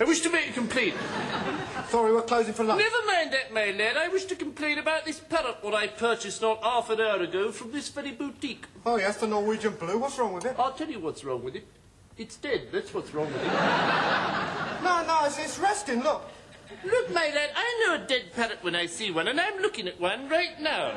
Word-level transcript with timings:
I 0.00 0.04
wish 0.04 0.20
to 0.20 0.30
make 0.30 0.50
a 0.50 0.52
complaint. 0.52 0.94
Sorry, 1.88 2.12
we're 2.12 2.22
closing 2.22 2.54
for 2.54 2.62
lunch. 2.62 2.80
Never 2.80 3.06
mind 3.06 3.32
that, 3.32 3.52
my 3.52 3.72
lad. 3.72 3.96
I 3.96 4.06
wish 4.08 4.26
to 4.26 4.36
complain 4.36 4.78
about 4.78 5.04
this 5.04 5.18
parrot 5.18 5.56
what 5.60 5.74
I 5.74 5.88
purchased 5.88 6.40
not 6.40 6.62
half 6.62 6.88
an 6.90 7.00
hour 7.00 7.20
ago 7.20 7.50
from 7.50 7.72
this 7.72 7.88
very 7.88 8.12
boutique. 8.12 8.66
Oh, 8.86 8.96
yes, 8.96 9.16
the 9.16 9.26
Norwegian 9.26 9.74
blue. 9.74 9.98
What's 9.98 10.16
wrong 10.18 10.34
with 10.34 10.44
it? 10.44 10.54
I'll 10.56 10.72
tell 10.72 10.88
you 10.88 11.00
what's 11.00 11.24
wrong 11.24 11.42
with 11.42 11.56
it. 11.56 11.66
It's 12.16 12.36
dead. 12.36 12.68
That's 12.72 12.94
what's 12.94 13.12
wrong 13.12 13.26
with 13.26 13.42
it. 13.42 13.52
No, 14.84 15.04
no, 15.04 15.20
it's, 15.24 15.38
it's 15.38 15.58
resting. 15.58 16.02
Look. 16.02 16.22
Look, 16.84 17.08
my 17.08 17.28
lad, 17.34 17.50
I 17.56 17.68
know 17.80 17.94
a 17.94 18.06
dead 18.06 18.30
parrot 18.36 18.58
when 18.62 18.76
I 18.76 18.88
see 18.88 19.10
one, 19.10 19.28
and 19.28 19.40
I'm 19.40 19.62
looking 19.62 19.88
at 19.88 19.98
one 19.98 20.28
right 20.28 20.58
now. 20.60 20.92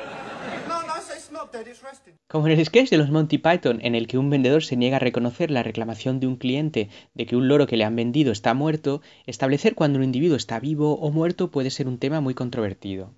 No, 0.68 0.82
no, 0.86 0.94
it's, 0.96 1.10
it's 1.10 1.30
not 1.32 1.50
dead. 1.52 1.66
It's 1.66 1.82
resting. 1.82 2.14
Como 2.28 2.46
en 2.46 2.58
el 2.58 2.64
sketch 2.64 2.90
de 2.90 2.98
los 2.98 3.10
Monty 3.10 3.38
Python 3.38 3.80
en 3.82 3.94
el 3.94 4.06
que 4.06 4.18
un 4.18 4.28
vendedor 4.28 4.62
se 4.62 4.76
niega 4.76 4.96
a 4.96 5.00
reconocer 5.00 5.50
la 5.50 5.62
reclamación 5.62 6.20
de 6.20 6.26
un 6.26 6.36
cliente 6.36 6.90
de 7.14 7.26
que 7.26 7.36
un 7.36 7.48
loro 7.48 7.66
que 7.66 7.76
le 7.76 7.84
han 7.84 7.96
vendido 7.96 8.32
está 8.32 8.52
muerto, 8.54 9.00
establecer 9.26 9.74
cuando 9.74 9.98
un 9.98 10.04
individuo 10.04 10.36
está 10.36 10.60
vivo 10.60 10.94
o 10.94 11.10
muerto 11.10 11.50
puede 11.50 11.70
ser 11.70 11.88
un 11.88 11.98
tema 11.98 12.20
muy 12.20 12.34
controvertido. 12.34 13.14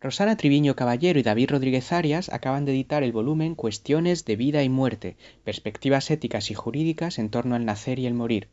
Rosana 0.00 0.36
Triviño 0.36 0.76
Caballero 0.76 1.18
y 1.18 1.22
David 1.22 1.50
Rodríguez 1.50 1.92
Arias 1.92 2.28
acaban 2.32 2.64
de 2.64 2.72
editar 2.72 3.02
el 3.02 3.12
volumen 3.12 3.54
Cuestiones 3.54 4.24
de 4.24 4.36
vida 4.36 4.62
y 4.62 4.68
muerte, 4.68 5.16
perspectivas 5.44 6.10
éticas 6.10 6.50
y 6.50 6.54
jurídicas 6.54 7.18
en 7.18 7.30
torno 7.30 7.54
al 7.54 7.64
nacer 7.64 7.98
y 7.98 8.06
el 8.06 8.14
morir. 8.14 8.48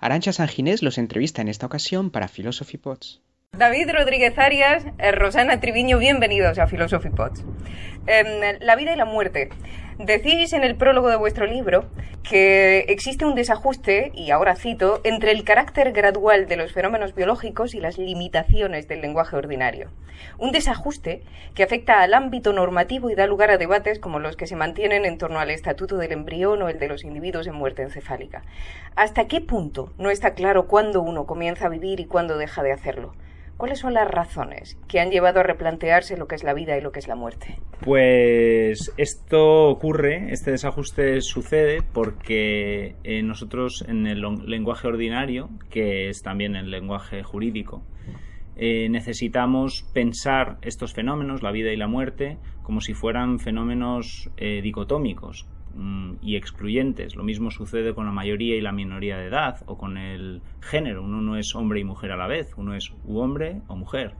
Arancha 0.00 0.32
Sanginés 0.32 0.82
los 0.82 0.98
entrevista 0.98 1.42
en 1.42 1.48
esta 1.48 1.66
ocasión 1.66 2.10
para 2.10 2.28
Philosophy 2.28 2.76
Pods. 2.76 3.20
David 3.52 3.90
Rodríguez 3.90 4.36
Arias, 4.38 4.84
eh, 4.98 5.12
Rosana 5.12 5.60
Triviño, 5.60 5.98
bienvenidos 5.98 6.58
a 6.58 6.66
Philosophy 6.66 7.08
Pods. 7.08 7.42
Em, 8.06 8.58
la 8.60 8.76
vida 8.76 8.92
y 8.92 8.96
la 8.96 9.06
muerte. 9.06 9.48
Decís 9.98 10.52
en 10.52 10.62
el 10.62 10.76
prólogo 10.76 11.08
de 11.08 11.16
vuestro 11.16 11.46
libro 11.46 11.86
que 12.22 12.80
existe 12.88 13.24
un 13.24 13.34
desajuste, 13.34 14.12
y 14.14 14.30
ahora 14.30 14.54
cito, 14.54 15.00
entre 15.04 15.30
el 15.30 15.42
carácter 15.42 15.92
gradual 15.92 16.46
de 16.48 16.56
los 16.58 16.72
fenómenos 16.72 17.14
biológicos 17.14 17.74
y 17.74 17.80
las 17.80 17.96
limitaciones 17.96 18.88
del 18.88 19.00
lenguaje 19.00 19.36
ordinario. 19.36 19.88
Un 20.36 20.52
desajuste 20.52 21.22
que 21.54 21.62
afecta 21.62 22.02
al 22.02 22.12
ámbito 22.12 22.52
normativo 22.52 23.08
y 23.08 23.14
da 23.14 23.26
lugar 23.26 23.50
a 23.50 23.56
debates 23.56 23.98
como 23.98 24.18
los 24.18 24.36
que 24.36 24.46
se 24.46 24.54
mantienen 24.54 25.06
en 25.06 25.16
torno 25.16 25.38
al 25.38 25.50
estatuto 25.50 25.96
del 25.96 26.12
embrión 26.12 26.60
o 26.60 26.68
el 26.68 26.78
de 26.78 26.88
los 26.88 27.02
individuos 27.02 27.46
en 27.46 27.54
muerte 27.54 27.80
encefálica. 27.80 28.42
¿Hasta 28.96 29.28
qué 29.28 29.40
punto 29.40 29.94
no 29.96 30.10
está 30.10 30.34
claro 30.34 30.66
cuándo 30.66 31.00
uno 31.00 31.24
comienza 31.24 31.66
a 31.66 31.70
vivir 31.70 32.00
y 32.00 32.04
cuándo 32.04 32.36
deja 32.36 32.62
de 32.62 32.72
hacerlo? 32.72 33.14
¿Cuáles 33.56 33.78
son 33.78 33.94
las 33.94 34.10
razones 34.10 34.78
que 34.86 35.00
han 35.00 35.10
llevado 35.10 35.40
a 35.40 35.42
replantearse 35.42 36.18
lo 36.18 36.26
que 36.28 36.34
es 36.34 36.44
la 36.44 36.52
vida 36.52 36.76
y 36.76 36.82
lo 36.82 36.92
que 36.92 36.98
es 36.98 37.08
la 37.08 37.16
muerte? 37.16 37.58
Pues 37.80 38.92
esto 38.98 39.68
ocurre, 39.68 40.30
este 40.30 40.50
desajuste 40.50 41.22
sucede 41.22 41.80
porque 41.80 42.96
eh, 43.02 43.22
nosotros 43.22 43.82
en 43.88 44.06
el 44.06 44.20
lenguaje 44.44 44.88
ordinario, 44.88 45.48
que 45.70 46.10
es 46.10 46.22
también 46.22 46.54
el 46.54 46.70
lenguaje 46.70 47.22
jurídico, 47.22 47.82
eh, 48.56 48.88
necesitamos 48.90 49.86
pensar 49.94 50.58
estos 50.60 50.92
fenómenos, 50.92 51.42
la 51.42 51.50
vida 51.50 51.72
y 51.72 51.76
la 51.76 51.88
muerte, 51.88 52.36
como 52.62 52.82
si 52.82 52.92
fueran 52.92 53.38
fenómenos 53.38 54.30
eh, 54.36 54.60
dicotómicos, 54.62 55.46
y 56.22 56.36
excluyentes. 56.36 57.16
Lo 57.16 57.24
mismo 57.24 57.50
sucede 57.50 57.94
con 57.94 58.06
la 58.06 58.12
mayoría 58.12 58.56
y 58.56 58.60
la 58.60 58.72
minoría 58.72 59.18
de 59.18 59.26
edad 59.26 59.62
o 59.66 59.76
con 59.76 59.98
el 59.98 60.40
género. 60.60 61.02
Uno 61.02 61.20
no 61.20 61.36
es 61.36 61.54
hombre 61.54 61.80
y 61.80 61.84
mujer 61.84 62.12
a 62.12 62.16
la 62.16 62.26
vez, 62.26 62.54
uno 62.56 62.74
es 62.74 62.92
u 63.04 63.18
hombre 63.18 63.60
o 63.68 63.76
mujer. 63.76 64.14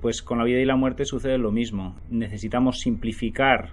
Pues 0.00 0.22
con 0.22 0.38
la 0.38 0.44
vida 0.44 0.60
y 0.60 0.64
la 0.64 0.76
muerte 0.76 1.04
sucede 1.04 1.38
lo 1.38 1.50
mismo. 1.50 1.96
Necesitamos 2.10 2.80
simplificar 2.80 3.72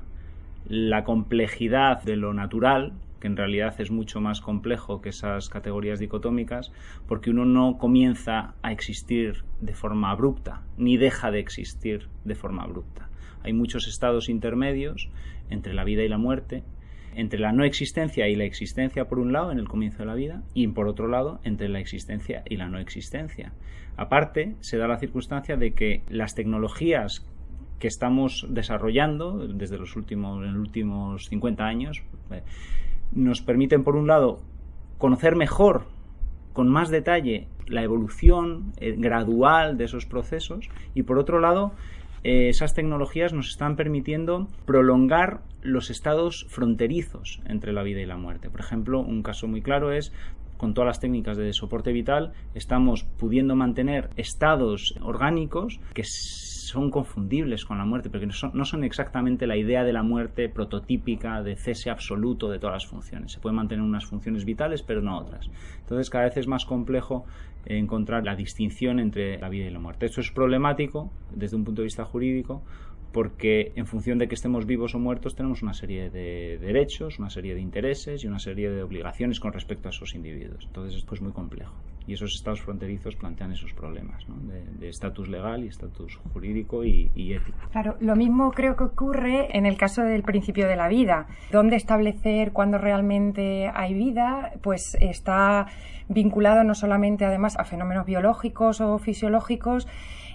la 0.68 1.04
complejidad 1.04 2.04
de 2.04 2.16
lo 2.16 2.34
natural, 2.34 2.94
que 3.20 3.28
en 3.28 3.38
realidad 3.38 3.80
es 3.80 3.92
mucho 3.92 4.22
más 4.22 4.42
complejo 4.42 5.02
que 5.02 5.10
esas 5.10 5.50
categorías 5.50 6.00
dicotómicas, 6.00 6.72
porque 7.08 7.30
uno 7.30 7.46
no 7.46 7.78
comienza 7.78 8.56
a 8.64 8.72
existir 8.72 9.44
de 9.60 9.74
forma 9.74 10.10
abrupta, 10.10 10.64
ni 10.78 10.98
deja 10.98 11.30
de 11.30 11.40
existir 11.40 12.08
de 12.24 12.36
forma 12.36 12.64
abrupta. 12.64 13.10
Hay 13.44 13.54
muchos 13.54 13.88
estados 13.88 14.30
intermedios 14.30 15.10
entre 15.50 15.74
la 15.74 15.84
vida 15.84 16.04
y 16.04 16.10
la 16.10 16.18
muerte, 16.18 16.64
entre 17.16 17.40
la 17.40 17.52
no 17.52 17.64
existencia 17.64 18.28
y 18.28 18.36
la 18.36 18.46
existencia 18.46 19.06
por 19.06 19.20
un 19.20 19.34
lado 19.34 19.52
en 19.52 19.60
el 19.60 19.68
comienzo 19.68 20.00
de 20.00 20.06
la 20.06 20.16
vida 20.16 20.44
y 20.54 20.68
por 20.68 20.88
otro 20.88 21.08
lado 21.08 21.40
entre 21.44 21.70
la 21.70 21.80
existencia 21.80 22.44
y 22.50 22.58
la 22.58 22.68
no 22.68 22.80
existencia. 22.80 23.54
Aparte, 23.98 24.56
se 24.62 24.78
da 24.78 24.88
la 24.88 24.98
circunstancia 24.98 25.58
de 25.58 25.74
que 25.74 26.04
las 26.10 26.36
tecnologías 26.36 27.26
que 27.80 27.88
estamos 27.88 28.46
desarrollando 28.50 29.48
desde 29.48 29.78
los 29.78 29.96
últimos, 29.96 30.46
en 30.46 30.54
los 30.54 30.62
últimos 30.62 31.28
50 31.28 31.66
años 31.66 32.04
eh, 32.30 32.44
nos 33.12 33.42
permiten, 33.42 33.84
por 33.84 33.96
un 33.96 34.08
lado, 34.08 34.40
conocer 34.98 35.36
mejor, 35.36 35.88
con 36.54 36.70
más 36.70 36.90
detalle, 36.90 37.48
la 37.68 37.84
evolución 37.84 38.74
eh, 38.78 38.96
gradual 38.98 39.78
de 39.78 39.86
esos 39.86 40.06
procesos 40.06 40.70
y, 40.94 41.04
por 41.04 41.18
otro 41.18 41.40
lado, 41.40 41.74
eh, 42.24 42.50
esas 42.50 42.74
tecnologías 42.74 43.34
nos 43.34 43.50
están 43.50 43.76
permitiendo 43.76 44.48
prolongar 44.66 45.42
los 45.62 45.90
estados 45.90 46.46
fronterizos 46.50 47.42
entre 47.46 47.74
la 47.74 47.84
vida 47.84 48.02
y 48.02 48.06
la 48.06 48.18
muerte. 48.18 48.50
Por 48.50 48.60
ejemplo, 48.60 49.00
un 49.00 49.24
caso 49.24 49.48
muy 49.48 49.62
claro 49.62 49.92
es 49.92 50.12
con 50.58 50.76
todas 50.76 50.90
las 50.90 51.00
técnicas 51.00 51.38
de 51.38 51.54
soporte 51.54 51.92
vital, 51.92 52.34
estamos 52.54 53.04
pudiendo 53.18 53.56
mantener 53.56 54.12
estados 54.16 54.94
orgánicos 55.02 55.80
que 55.96 56.04
son 56.72 56.90
confundibles 56.90 57.66
con 57.66 57.78
la 57.78 57.86
muerte, 57.86 58.10
porque 58.10 58.26
no 58.26 58.34
son, 58.34 58.52
no 58.54 58.66
son, 58.66 58.84
exactamente 58.84 59.48
la 59.48 59.58
idea 59.58 59.84
de 59.84 59.94
la 59.94 60.04
muerte 60.04 60.50
prototípica 60.50 61.44
de 61.44 61.56
cese 61.56 61.90
absoluto 61.90 62.50
de 62.50 62.60
todas 62.60 62.76
las 62.76 62.88
funciones. 62.88 63.32
Se 63.34 63.40
pueden 63.40 63.58
mantener 63.58 63.84
unas 63.84 64.06
funciones 64.06 64.46
vitales, 64.46 64.82
pero 64.82 65.02
no 65.02 65.18
otras. 65.18 65.50
Entonces, 65.80 66.10
cada 66.10 66.26
vez 66.26 66.38
es 66.38 66.48
más 66.48 66.66
complejo 66.66 67.26
encontrar 67.66 68.24
la 68.24 68.36
distinción 68.36 69.00
entre 69.00 69.38
la 69.38 69.50
vida 69.50 69.66
y 69.66 69.70
la 69.70 69.80
muerte. 69.80 70.06
Esto 70.06 70.22
es 70.22 70.32
problemático 70.32 71.12
desde 71.36 71.56
un 71.56 71.64
punto 71.64 71.82
de 71.82 71.86
vista 71.86 72.06
jurídico 72.06 72.64
porque 73.12 73.74
en 73.76 73.86
función 73.86 74.18
de 74.18 74.28
que 74.28 74.36
estemos 74.36 74.66
vivos 74.66 74.96
o 74.96 75.00
muertos 75.00 75.36
tenemos 75.36 75.62
una 75.62 75.74
serie 75.74 76.10
de 76.10 76.58
derechos, 76.60 77.20
una 77.20 77.30
serie 77.30 77.54
de 77.54 77.62
intereses 77.62 78.24
y 78.24 78.28
una 78.28 78.40
serie 78.40 78.70
de 78.70 78.84
obligaciones 78.84 79.40
con 79.40 79.52
respecto 79.54 79.90
a 79.90 79.92
esos 79.92 80.16
individuos. 80.16 80.66
Entonces 80.66 80.98
esto 80.98 81.14
es 81.16 81.22
muy 81.22 81.34
complejo 81.34 81.74
y 82.12 82.16
esos 82.16 82.36
estados 82.36 82.60
fronterizos 82.60 83.16
plantean 83.16 83.54
esos 83.54 83.72
problemas 83.72 84.26
de 84.80 84.90
estatus 84.90 85.30
legal 85.30 85.64
y 85.64 85.68
estatus 85.68 86.20
jurídico 86.34 86.84
y, 86.84 87.10
ético. 87.16 87.58
Claro, 87.72 87.96
lo 88.02 88.18
mismo 88.18 88.52
creo 88.52 88.76
que 88.76 88.84
ocurre 88.84 89.58
en 89.58 89.66
el 89.66 89.78
caso 89.78 90.02
del 90.02 90.22
principio 90.22 90.68
de 90.68 90.76
la 90.76 90.90
vida. 90.90 91.28
¿Dónde 91.54 91.78
establecer 91.78 92.52
cuándo 92.52 92.78
realmente 92.78 93.72
hay 93.74 93.94
vida? 93.94 94.52
Pues 94.62 94.98
está 95.00 95.68
vinculado 96.10 96.66
no 96.66 96.76
solamente 96.76 97.24
además 97.24 97.58
a 97.58 97.64
fenómenos 97.64 98.06
biológicos 98.06 98.82
o 98.82 98.98
fisiológicos, 98.98 99.88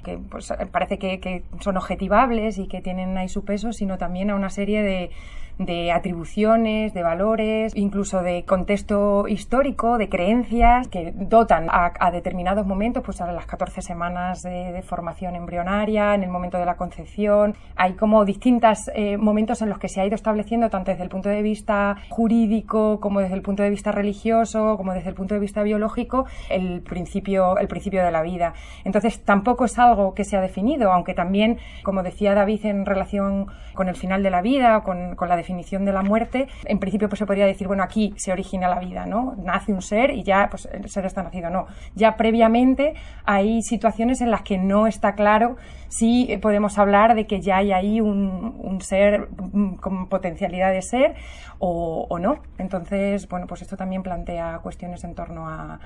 que 0.02 0.16
pues, 0.16 0.50
parece 0.72 0.98
que, 0.98 1.42
son 1.60 1.76
objetivables 1.76 2.56
y 2.56 2.68
que 2.68 2.80
tienen 2.80 3.18
ahí 3.18 3.28
su 3.28 3.44
peso, 3.44 3.74
sino 3.74 3.98
también 3.98 4.30
a 4.30 4.34
una 4.34 4.48
serie 4.48 4.82
de 5.58 5.90
atribuciones, 5.90 6.94
de 6.94 7.02
valores, 7.02 7.72
incluso 7.74 8.22
de 8.22 8.44
contexto 8.44 9.26
histórico, 9.26 9.98
de 9.98 10.08
creencias 10.08 10.88
que 10.88 11.12
dotan 11.14 11.65
a, 11.70 12.10
determinados 12.10 12.66
momentos, 12.66 13.02
pues 13.04 13.20
a 13.20 13.30
las 13.30 13.46
14 13.46 13.82
semanas 13.82 14.42
de, 14.42 14.82
formación 14.82 15.34
embrionaria, 15.34 16.14
en 16.14 16.22
el 16.22 16.30
momento 16.30 16.58
de 16.58 16.66
la 16.66 16.76
concepción. 16.76 17.54
Hay 17.76 17.94
como 17.94 18.24
distintos 18.24 18.90
eh, 18.94 19.16
momentos 19.16 19.62
en 19.62 19.68
los 19.68 19.78
que 19.78 19.88
se 19.88 20.00
ha 20.00 20.06
ido 20.06 20.14
estableciendo, 20.14 20.70
tanto 20.70 20.90
desde 20.90 21.02
el 21.02 21.08
punto 21.08 21.28
de 21.28 21.42
vista 21.42 21.96
jurídico, 22.08 23.00
como 23.00 23.20
desde 23.20 23.34
el 23.34 23.42
punto 23.42 23.62
de 23.62 23.70
vista 23.70 23.92
religioso, 23.92 24.76
como 24.76 24.92
desde 24.92 25.08
el 25.08 25.14
punto 25.14 25.34
de 25.34 25.40
vista 25.40 25.62
biológico, 25.62 26.26
el 26.50 26.82
principio, 26.82 27.58
el 27.58 27.68
principio 27.68 28.04
de 28.04 28.10
la 28.10 28.22
vida. 28.22 28.54
Entonces, 28.84 29.24
tampoco 29.24 29.64
es 29.64 29.78
algo 29.78 30.14
que 30.14 30.24
se 30.24 30.36
ha 30.36 30.40
definido, 30.40 30.92
aunque 30.92 31.14
también, 31.14 31.58
como 31.82 32.02
decía 32.02 32.34
David 32.34 32.66
en 32.66 32.86
relación 32.86 33.46
con 33.74 33.88
el 33.88 33.96
final 33.96 34.22
de 34.22 34.30
la 34.30 34.42
vida, 34.42 34.80
con, 34.82 35.16
con 35.16 35.28
la 35.28 35.36
definición 35.36 35.84
de 35.84 35.92
la 35.92 36.02
muerte, 36.02 36.48
en 36.64 36.78
principio 36.78 37.08
pues 37.08 37.18
se 37.18 37.26
podría 37.26 37.46
decir, 37.46 37.66
bueno, 37.66 37.82
aquí 37.82 38.14
se 38.16 38.32
origina 38.32 38.68
la 38.68 38.78
vida, 38.78 39.06
¿no? 39.06 39.34
Nace 39.42 39.72
un 39.72 39.82
ser 39.82 40.10
y 40.10 40.22
ya 40.22 40.48
pues 40.50 40.66
el 40.66 40.88
ser 40.88 41.06
está 41.06 41.22
nacido, 41.22 41.45
no. 41.50 41.66
Ya 41.94 42.16
previamente 42.16 42.94
hay 43.24 43.62
situaciones 43.62 44.20
en 44.20 44.30
las 44.30 44.42
que 44.42 44.58
no 44.58 44.86
está 44.86 45.14
claro 45.14 45.56
si 45.88 46.36
podemos 46.42 46.78
hablar 46.78 47.14
de 47.14 47.26
que 47.26 47.40
ya 47.40 47.58
hay 47.58 47.72
ahí 47.72 48.00
un, 48.00 48.78
ser 48.80 49.28
con 49.80 50.08
potencialidad 50.08 50.72
de 50.72 50.82
ser 50.82 51.14
o, 51.58 52.18
no. 52.18 52.42
Entonces, 52.58 53.28
bueno, 53.28 53.46
pues 53.46 53.62
esto 53.62 53.76
también 53.76 54.02
plantea 54.02 54.58
cuestiones 54.62 55.04
en 55.04 55.14
torno 55.14 55.48
a, 55.48 55.78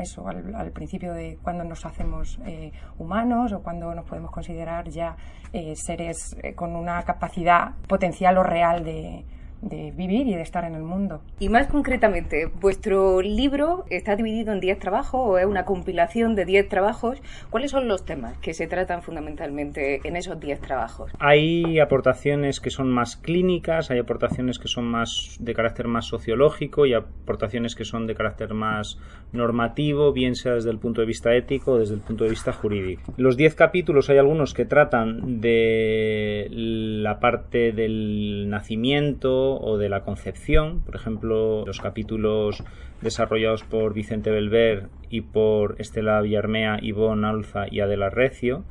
eso, 0.00 0.26
al, 0.26 0.70
principio 0.72 1.12
de 1.12 1.38
cuando 1.42 1.64
nos 1.64 1.84
hacemos 1.84 2.38
eh, 2.46 2.72
humanos 2.98 3.52
o 3.52 3.60
cuando 3.62 3.94
nos 3.94 4.06
podemos 4.06 4.30
considerar 4.30 4.88
ya 4.88 5.16
eh, 5.52 5.74
seres 5.76 6.34
eh, 6.42 6.54
con 6.54 6.74
una 6.74 7.02
capacidad 7.02 7.74
potencial 7.86 8.38
o 8.38 8.42
real 8.42 8.84
de, 8.84 9.26
de 9.62 9.90
vivir 9.90 10.26
y 10.26 10.34
de 10.34 10.42
estar 10.42 10.64
en 10.64 10.74
el 10.74 10.82
mundo. 10.82 11.20
Y 11.38 11.48
más 11.48 11.66
concretamente, 11.66 12.46
vuestro 12.60 13.20
libro 13.20 13.84
está 13.90 14.16
dividido 14.16 14.52
en 14.52 14.60
10 14.60 14.78
trabajos 14.78 15.20
o 15.22 15.38
es 15.38 15.46
una 15.46 15.64
compilación 15.64 16.34
de 16.34 16.44
10 16.44 16.68
trabajos. 16.68 17.18
¿Cuáles 17.50 17.70
son 17.70 17.88
los 17.88 18.04
temas 18.04 18.36
que 18.38 18.54
se 18.54 18.66
tratan 18.66 19.02
fundamentalmente 19.02 20.00
en 20.04 20.16
esos 20.16 20.40
10 20.40 20.60
trabajos? 20.60 21.12
Hay 21.18 21.78
aportaciones 21.78 22.60
que 22.60 22.70
son 22.70 22.90
más 22.90 23.16
clínicas, 23.16 23.90
hay 23.90 23.98
aportaciones 23.98 24.58
que 24.58 24.68
son 24.68 24.86
más 24.86 25.36
de 25.40 25.54
carácter 25.54 25.88
más 25.88 26.06
sociológico 26.06 26.86
y 26.86 26.94
aportaciones 26.94 27.74
que 27.74 27.84
son 27.84 28.06
de 28.06 28.14
carácter 28.14 28.54
más 28.54 28.98
normativo, 29.32 30.12
bien 30.12 30.34
sea 30.34 30.54
desde 30.54 30.70
el 30.70 30.78
punto 30.78 31.00
de 31.00 31.06
vista 31.06 31.34
ético 31.34 31.72
o 31.72 31.78
desde 31.78 31.94
el 31.94 32.00
punto 32.00 32.24
de 32.24 32.30
vista 32.30 32.52
jurídico. 32.52 33.12
Los 33.16 33.36
10 33.36 33.54
capítulos 33.54 34.10
hay 34.10 34.18
algunos 34.18 34.54
que 34.54 34.64
tratan 34.64 35.40
de 35.40 36.48
la 36.50 37.20
parte 37.20 37.72
del 37.72 38.48
nacimiento 38.48 39.49
o 39.58 39.78
de 39.78 39.88
la 39.88 40.02
concepción, 40.02 40.80
por 40.80 40.96
ejemplo, 40.96 41.64
los 41.66 41.80
capítulos 41.80 42.62
desarrollados 43.00 43.64
por 43.64 43.94
Vicente 43.94 44.30
Belver 44.30 44.88
y 45.08 45.22
por 45.22 45.76
Estela 45.78 46.20
Villarmea, 46.20 46.78
Ivonne 46.82 47.26
Alza 47.26 47.64
y 47.70 47.80
Adela 47.80 48.10
Recio. 48.10 48.64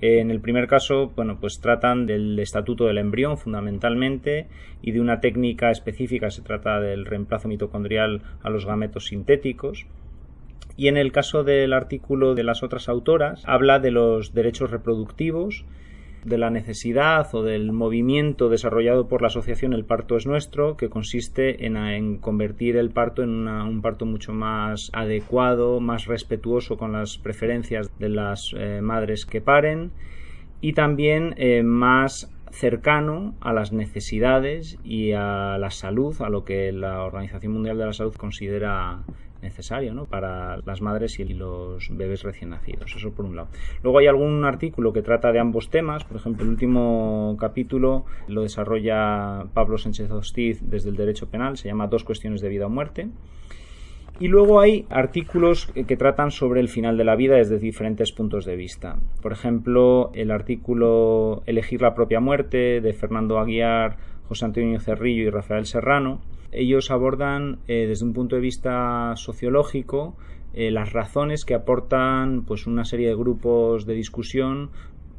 En 0.00 0.30
el 0.30 0.40
primer 0.40 0.68
caso, 0.68 1.12
bueno, 1.16 1.38
pues 1.40 1.60
tratan 1.60 2.06
del 2.06 2.38
estatuto 2.38 2.86
del 2.86 2.98
embrión 2.98 3.36
fundamentalmente 3.36 4.46
y 4.80 4.92
de 4.92 5.00
una 5.00 5.20
técnica 5.20 5.70
específica, 5.70 6.30
se 6.30 6.42
trata 6.42 6.80
del 6.80 7.04
reemplazo 7.04 7.48
mitocondrial 7.48 8.22
a 8.42 8.50
los 8.50 8.64
gametos 8.64 9.06
sintéticos. 9.06 9.86
Y 10.76 10.86
en 10.86 10.96
el 10.96 11.10
caso 11.10 11.42
del 11.42 11.72
artículo 11.72 12.36
de 12.36 12.44
las 12.44 12.62
otras 12.62 12.88
autoras, 12.88 13.42
habla 13.46 13.80
de 13.80 13.90
los 13.90 14.32
derechos 14.34 14.70
reproductivos, 14.70 15.64
de 16.24 16.38
la 16.38 16.50
necesidad 16.50 17.34
o 17.34 17.42
del 17.42 17.72
movimiento 17.72 18.48
desarrollado 18.48 19.08
por 19.08 19.22
la 19.22 19.28
asociación 19.28 19.72
El 19.72 19.84
parto 19.84 20.16
es 20.16 20.26
nuestro, 20.26 20.76
que 20.76 20.88
consiste 20.88 21.66
en, 21.66 22.18
convertir 22.18 22.76
el 22.76 22.90
parto 22.90 23.22
en 23.22 23.48
un 23.48 23.82
parto 23.82 24.06
mucho 24.06 24.32
más 24.32 24.90
adecuado, 24.92 25.80
más 25.80 26.06
respetuoso 26.06 26.76
con 26.76 26.92
las 26.92 27.18
preferencias 27.18 27.90
de 27.98 28.08
las 28.08 28.54
eh, 28.56 28.80
madres 28.82 29.26
que 29.26 29.40
paren 29.40 29.90
y 30.60 30.72
también 30.72 31.34
eh, 31.36 31.62
más 31.62 32.30
cercano 32.50 33.34
a 33.40 33.52
las 33.52 33.72
necesidades 33.72 34.78
y 34.82 35.12
a 35.12 35.58
la 35.58 35.70
salud, 35.70 36.20
a 36.20 36.28
lo 36.28 36.44
que 36.44 36.72
la 36.72 37.04
Organización 37.04 37.52
Mundial 37.52 37.78
de 37.78 37.86
la 37.86 37.92
Salud 37.92 38.14
considera 38.16 39.04
necesario 39.42 39.94
¿no? 39.94 40.06
para 40.06 40.58
las 40.58 40.80
madres 40.80 41.18
y 41.18 41.24
los 41.24 41.88
bebés 41.96 42.22
recién 42.22 42.50
nacidos. 42.50 42.94
Eso 42.96 43.12
por 43.12 43.24
un 43.24 43.36
lado. 43.36 43.48
Luego 43.82 43.98
hay 43.98 44.06
algún 44.06 44.44
artículo 44.44 44.92
que 44.92 45.02
trata 45.02 45.32
de 45.32 45.38
ambos 45.38 45.70
temas. 45.70 46.04
Por 46.04 46.16
ejemplo, 46.16 46.44
el 46.44 46.50
último 46.50 47.36
capítulo 47.38 48.04
lo 48.26 48.42
desarrolla 48.42 49.46
Pablo 49.54 49.78
Sánchez 49.78 50.10
Hostiz 50.10 50.60
desde 50.62 50.90
el 50.90 50.96
derecho 50.96 51.28
penal. 51.28 51.56
Se 51.56 51.68
llama 51.68 51.86
Dos 51.86 52.04
cuestiones 52.04 52.40
de 52.40 52.48
vida 52.48 52.66
o 52.66 52.70
muerte. 52.70 53.08
Y 54.20 54.26
luego 54.26 54.60
hay 54.60 54.84
artículos 54.90 55.66
que 55.66 55.96
tratan 55.96 56.32
sobre 56.32 56.60
el 56.60 56.68
final 56.68 56.96
de 56.96 57.04
la 57.04 57.14
vida 57.14 57.36
desde 57.36 57.58
diferentes 57.58 58.10
puntos 58.10 58.44
de 58.44 58.56
vista. 58.56 58.98
Por 59.22 59.30
ejemplo, 59.30 60.10
el 60.12 60.32
artículo 60.32 61.44
Elegir 61.46 61.82
la 61.82 61.94
propia 61.94 62.18
muerte 62.18 62.80
de 62.80 62.92
Fernando 62.94 63.38
Aguiar, 63.38 63.96
José 64.28 64.44
Antonio 64.44 64.80
Cerrillo 64.80 65.24
y 65.24 65.30
Rafael 65.30 65.66
Serrano 65.66 66.20
ellos 66.52 66.90
abordan 66.90 67.58
eh, 67.68 67.86
desde 67.86 68.06
un 68.06 68.14
punto 68.14 68.36
de 68.36 68.42
vista 68.42 69.12
sociológico 69.16 70.16
eh, 70.54 70.70
las 70.70 70.92
razones 70.92 71.44
que 71.44 71.54
aportan 71.54 72.44
pues 72.44 72.66
una 72.66 72.84
serie 72.84 73.08
de 73.08 73.14
grupos 73.14 73.84
de 73.84 73.94
discusión 73.94 74.70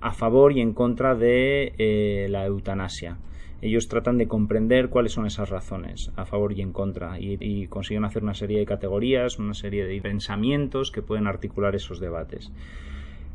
a 0.01 0.11
favor 0.11 0.53
y 0.53 0.61
en 0.61 0.73
contra 0.73 1.13
de 1.13 1.73
eh, 1.77 2.27
la 2.29 2.45
eutanasia. 2.45 3.17
Ellos 3.61 3.89
tratan 3.89 4.17
de 4.17 4.27
comprender 4.27 4.89
cuáles 4.89 5.11
son 5.11 5.27
esas 5.27 5.49
razones 5.49 6.11
a 6.15 6.25
favor 6.25 6.53
y 6.53 6.61
en 6.61 6.71
contra 6.71 7.19
y, 7.19 7.37
y 7.39 7.67
consiguen 7.67 8.05
hacer 8.05 8.23
una 8.23 8.33
serie 8.33 8.57
de 8.59 8.65
categorías, 8.65 9.37
una 9.37 9.53
serie 9.53 9.85
de 9.85 10.01
pensamientos 10.01 10.91
que 10.91 11.01
pueden 11.01 11.27
articular 11.27 11.75
esos 11.75 11.99
debates. 11.99 12.51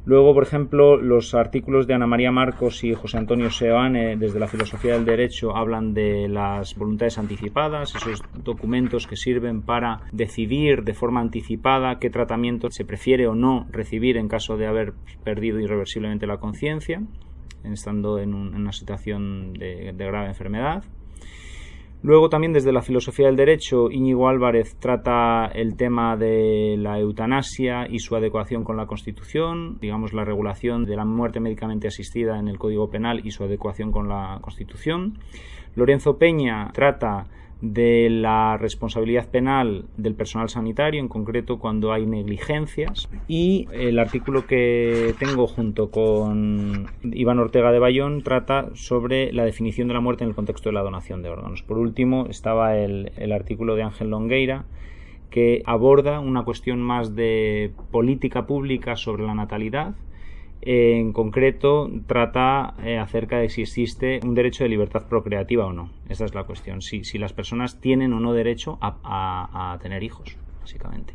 Luego, 0.06 0.34
por 0.34 0.42
ejemplo, 0.42 0.98
los 0.98 1.34
artículos 1.34 1.86
de 1.86 1.94
Ana 1.94 2.06
María 2.06 2.30
Marcos 2.30 2.84
y 2.84 2.92
José 2.92 3.16
Antonio 3.16 3.50
Seoane 3.50 4.16
desde 4.16 4.38
la 4.38 4.48
filosofía 4.48 4.92
del 4.92 5.06
derecho 5.06 5.56
hablan 5.56 5.94
de 5.94 6.28
las 6.28 6.74
voluntades 6.74 7.16
anticipadas, 7.16 7.94
esos 7.94 8.22
documentos 8.34 9.06
que 9.06 9.16
sirven 9.16 9.62
para 9.62 10.02
decidir 10.12 10.82
de 10.84 10.92
forma 10.92 11.22
anticipada 11.22 11.98
qué 12.00 12.10
tratamiento 12.10 12.70
se 12.70 12.84
prefiere 12.84 13.26
o 13.26 13.34
no 13.34 13.66
recibir 13.70 14.18
en 14.18 14.28
caso 14.28 14.58
de 14.58 14.66
haber 14.66 14.92
perdido 15.24 15.58
irreversiblemente 15.58 16.26
la 16.26 16.36
conciencia, 16.36 17.02
estando 17.62 18.18
en, 18.18 18.34
una 18.34 18.72
situación 18.72 19.54
de 19.54 19.94
grave 19.96 20.28
enfermedad. 20.28 20.84
Luego 22.04 22.28
también 22.28 22.52
desde 22.52 22.70
la 22.70 22.82
filosofía 22.82 23.28
del 23.28 23.36
derecho, 23.36 23.90
Íñigo 23.90 24.28
Álvarez 24.28 24.76
trata 24.78 25.46
el 25.46 25.74
tema 25.74 26.18
de 26.18 26.76
la 26.78 26.98
eutanasia 26.98 27.86
y 27.88 28.00
su 28.00 28.14
adecuación 28.14 28.62
con 28.62 28.76
la 28.76 28.84
Constitución, 28.84 29.78
digamos 29.80 30.12
la 30.12 30.22
regulación 30.22 30.84
de 30.84 30.96
la 30.96 31.06
muerte 31.06 31.40
médicamente 31.40 31.88
asistida 31.88 32.38
en 32.38 32.48
el 32.48 32.58
Código 32.58 32.90
Penal 32.90 33.22
y 33.24 33.30
su 33.30 33.42
adecuación 33.42 33.90
con 33.90 34.10
la 34.10 34.38
Constitución. 34.42 35.14
Lorenzo 35.76 36.18
Peña 36.18 36.70
trata 36.74 37.26
de 37.64 38.10
la 38.10 38.58
responsabilidad 38.58 39.28
penal 39.30 39.86
del 39.96 40.14
personal 40.14 40.50
sanitario, 40.50 41.00
en 41.00 41.08
concreto 41.08 41.58
cuando 41.58 41.92
hay 41.92 42.04
negligencias. 42.04 43.08
Y 43.26 43.66
el 43.72 43.98
artículo 43.98 44.46
que 44.46 45.14
tengo 45.18 45.46
junto 45.46 45.90
con 45.90 46.88
Iván 47.02 47.38
Ortega 47.38 47.72
de 47.72 47.78
Bayón 47.78 48.22
trata 48.22 48.68
sobre 48.74 49.32
la 49.32 49.46
definición 49.46 49.88
de 49.88 49.94
la 49.94 50.00
muerte 50.00 50.24
en 50.24 50.30
el 50.30 50.36
contexto 50.36 50.68
de 50.68 50.74
la 50.74 50.82
donación 50.82 51.22
de 51.22 51.30
órganos. 51.30 51.62
Por 51.62 51.78
último, 51.78 52.26
estaba 52.28 52.76
el, 52.76 53.12
el 53.16 53.32
artículo 53.32 53.76
de 53.76 53.82
Ángel 53.84 54.10
Longueira 54.10 54.66
que 55.30 55.62
aborda 55.64 56.20
una 56.20 56.44
cuestión 56.44 56.80
más 56.80 57.16
de 57.16 57.72
política 57.90 58.46
pública 58.46 58.94
sobre 58.94 59.24
la 59.24 59.34
natalidad 59.34 59.94
en 60.66 61.12
concreto 61.12 61.90
trata 62.06 62.74
eh, 62.82 62.96
acerca 62.98 63.38
de 63.38 63.50
si 63.50 63.62
existe 63.62 64.20
un 64.24 64.34
derecho 64.34 64.64
de 64.64 64.70
libertad 64.70 65.06
procreativa 65.08 65.66
o 65.66 65.72
no. 65.74 65.90
Esa 66.08 66.24
es 66.24 66.34
la 66.34 66.44
cuestión. 66.44 66.80
Si, 66.80 67.04
si 67.04 67.18
las 67.18 67.34
personas 67.34 67.80
tienen 67.80 68.14
o 68.14 68.20
no 68.20 68.32
derecho 68.32 68.78
a, 68.80 69.78
tener 69.82 70.02
hijos, 70.02 70.38
básicamente. 70.60 71.12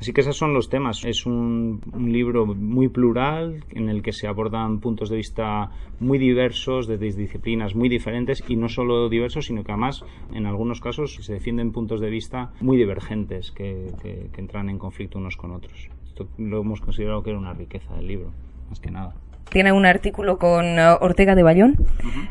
Así 0.00 0.12
que 0.12 0.22
esos 0.22 0.36
son 0.36 0.54
los 0.54 0.70
temas. 0.70 1.04
Es 1.04 1.24
un, 1.24 1.80
libro 1.96 2.46
muy 2.46 2.88
plural 2.88 3.64
en 3.70 3.88
el 3.88 4.02
que 4.02 4.12
se 4.12 4.26
abordan 4.26 4.80
puntos 4.80 5.08
de 5.08 5.16
vista 5.16 5.70
muy 6.00 6.18
diversos, 6.18 6.88
de 6.88 6.98
disciplinas 6.98 7.76
muy 7.76 7.88
diferentes 7.88 8.42
y 8.48 8.56
no 8.56 8.68
solo 8.68 9.08
diversos, 9.08 9.46
sino 9.46 9.62
que 9.62 9.70
además 9.70 10.04
en 10.32 10.46
algunos 10.46 10.80
casos 10.80 11.14
se 11.14 11.32
defienden 11.32 11.70
puntos 11.70 12.00
de 12.00 12.10
vista 12.10 12.52
muy 12.60 12.76
divergentes 12.76 13.52
que, 13.52 13.92
que 14.02 14.40
entran 14.40 14.68
en 14.68 14.78
conflicto 14.78 15.18
unos 15.18 15.36
con 15.36 15.52
otros. 15.52 15.88
Esto 16.08 16.28
lo 16.38 16.60
hemos 16.60 16.80
considerado 16.80 17.22
que 17.22 17.30
era 17.30 17.38
una 17.38 17.54
riqueza 17.54 17.94
del 17.94 18.08
libro 18.08 18.32
más 18.74 18.80
que 18.80 18.90
nada. 18.90 19.14
Tiene 19.50 19.70
un 19.70 19.86
artículo 19.86 20.36
con 20.38 20.80
uh, 20.80 20.96
Ortega 21.00 21.36
de 21.36 21.44
Bayón 21.44 21.76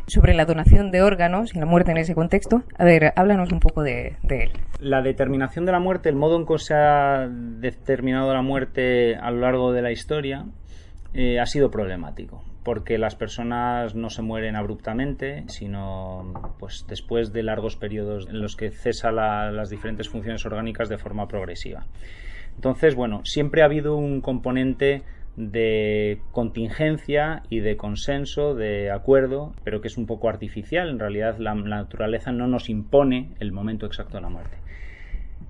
sobre 0.08 0.34
la 0.34 0.44
donación 0.44 0.92
de 0.92 1.02
órganos 1.02 1.56
y 1.56 1.60
la 1.60 1.66
muerte 1.66 1.92
en 1.92 1.98
ese 1.98 2.16
contexto. 2.16 2.64
A 2.78 2.84
ver, 2.84 3.14
háblanos 3.16 3.54
un 3.54 3.62
poco 3.62 3.82
de, 3.82 4.18
él. 4.30 4.52
La 4.80 5.02
determinación 5.02 5.66
de 5.66 5.72
la 5.72 5.80
muerte, 5.80 6.10
el 6.10 6.16
modo 6.16 6.38
en 6.38 6.46
que 6.46 6.58
se 6.58 6.74
ha 6.74 7.30
determinado 7.30 8.34
la 8.34 8.42
muerte 8.42 9.16
a 9.16 9.32
lo 9.32 9.40
largo 9.40 9.72
de 9.72 9.82
la 9.82 9.92
historia, 9.94 10.46
eh, 11.14 11.40
ha 11.40 11.46
sido 11.46 11.72
problemático 11.72 12.44
porque 12.64 12.98
las 12.98 13.16
personas 13.16 13.94
no 13.94 14.10
se 14.10 14.22
mueren 14.22 14.56
abruptamente, 14.56 15.44
sino 15.48 16.56
pues 16.60 16.86
después 16.88 17.34
de 17.34 17.44
largos 17.44 17.76
periodos 17.76 18.28
en 18.30 18.42
los 18.42 18.56
que 18.56 18.72
cesan 18.72 19.18
las 19.18 19.70
diferentes 19.70 20.08
funciones 20.08 20.46
orgánicas 20.46 20.88
de 20.88 20.98
forma 20.98 21.28
progresiva. 21.28 21.86
Entonces, 22.56 22.96
bueno, 22.96 23.22
siempre 23.26 23.62
ha 23.62 23.66
habido 23.66 23.98
un 23.98 24.22
componente 24.22 25.04
de 25.36 26.22
contingencia 26.32 27.44
y 27.50 27.60
de 27.60 27.76
consenso, 27.76 28.54
de 28.56 28.92
acuerdo, 28.92 29.54
pero 29.64 29.82
que 29.82 29.88
es 29.88 29.98
un 29.98 30.06
poco 30.06 30.30
artificial. 30.30 30.90
En 30.90 31.00
realidad 31.00 31.38
la, 31.40 31.56
naturaleza 31.56 32.32
no 32.32 32.48
nos 32.48 32.70
impone 32.70 33.30
el 33.40 33.52
momento 33.52 33.86
exacto 33.86 34.18
de 34.18 34.22
la 34.22 34.30
muerte. 34.30 34.58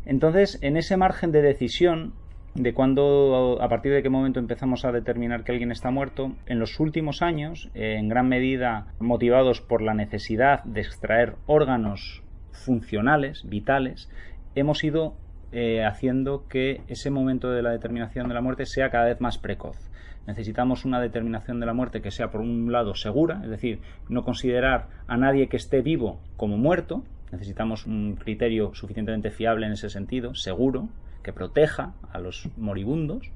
Entonces, 0.05 0.59
en 0.61 0.77
ese 0.77 0.97
margen 0.97 1.31
de 1.31 1.41
decisión 1.41 2.13
de 2.55 2.73
cuándo, 2.73 3.57
a 3.61 3.67
partir 3.67 3.91
de 3.93 4.03
qué 4.03 4.09
momento 4.09 4.39
empezamos 4.39 4.85
a 4.85 4.91
determinar 4.91 5.43
que 5.43 5.51
alguien 5.51 5.71
está 5.71 5.91
muerto, 5.91 6.33
en 6.45 6.59
los 6.59 6.79
últimos 6.79 7.21
años, 7.21 7.69
eh, 7.73 7.95
en 7.97 8.09
gran 8.09 8.29
medida 8.29 8.93
motivados 8.99 9.59
por 9.59 9.81
la 9.81 9.93
necesidad 9.93 10.63
de 10.63 10.81
extraer 10.81 11.35
órganos 11.47 12.21
funcionales, 12.51 13.49
vitales, 13.49 14.09
hemos 14.55 14.83
ido 14.83 15.15
eh, 15.53 15.85
haciendo 15.85 16.47
que 16.47 16.81
ese 16.87 17.11
momento 17.11 17.51
de 17.51 17.61
la 17.61 17.69
determinación 17.69 18.27
de 18.27 18.33
la 18.33 18.41
muerte 18.41 18.65
sea 18.65 18.89
cada 18.89 19.05
vez 19.05 19.21
más 19.21 19.37
precoz. 19.37 19.77
Necesitamos 20.25 20.83
una 20.83 20.99
determinación 20.99 21.59
de 21.59 21.65
la 21.65 21.73
muerte 21.73 22.01
que 22.01 22.09
sea, 22.09 22.31
por 22.31 22.41
un 22.41 22.71
lado, 22.71 22.95
segura, 22.95 23.41
es 23.43 23.49
decir, 23.49 23.79
no 24.09 24.23
considerar 24.23 24.87
a 25.05 25.17
nadie 25.17 25.49
que 25.49 25.57
esté 25.57 25.81
vivo 25.81 26.19
como 26.37 26.57
muerto. 26.57 27.03
Necesitamos 27.31 27.85
un 27.85 28.15
criterio 28.15 28.73
suficientemente 28.73 29.31
fiable 29.31 29.65
en 29.67 29.73
ese 29.73 29.89
sentido, 29.89 30.33
seguro, 30.33 30.89
que 31.23 31.33
proteja 31.33 31.93
a 32.11 32.19
los 32.19 32.49
moribundos. 32.57 33.31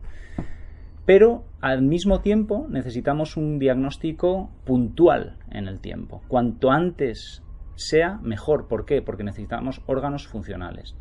Pero 1.05 1.45
al 1.61 1.83
mismo 1.83 2.21
tiempo 2.21 2.67
necesitamos 2.69 3.37
un 3.37 3.59
diagnóstico 3.59 4.49
puntual 4.65 5.37
en 5.51 5.67
el 5.67 5.79
tiempo. 5.81 6.21
Cuanto 6.27 6.71
antes 6.71 7.43
sea 7.77 8.19
mejor. 8.21 8.67
¿Por 8.67 8.85
qué? 8.85 9.01
Porque 9.01 9.23
necesitamos 9.23 9.81
órganos 9.85 10.27
funcionales. 10.27 10.95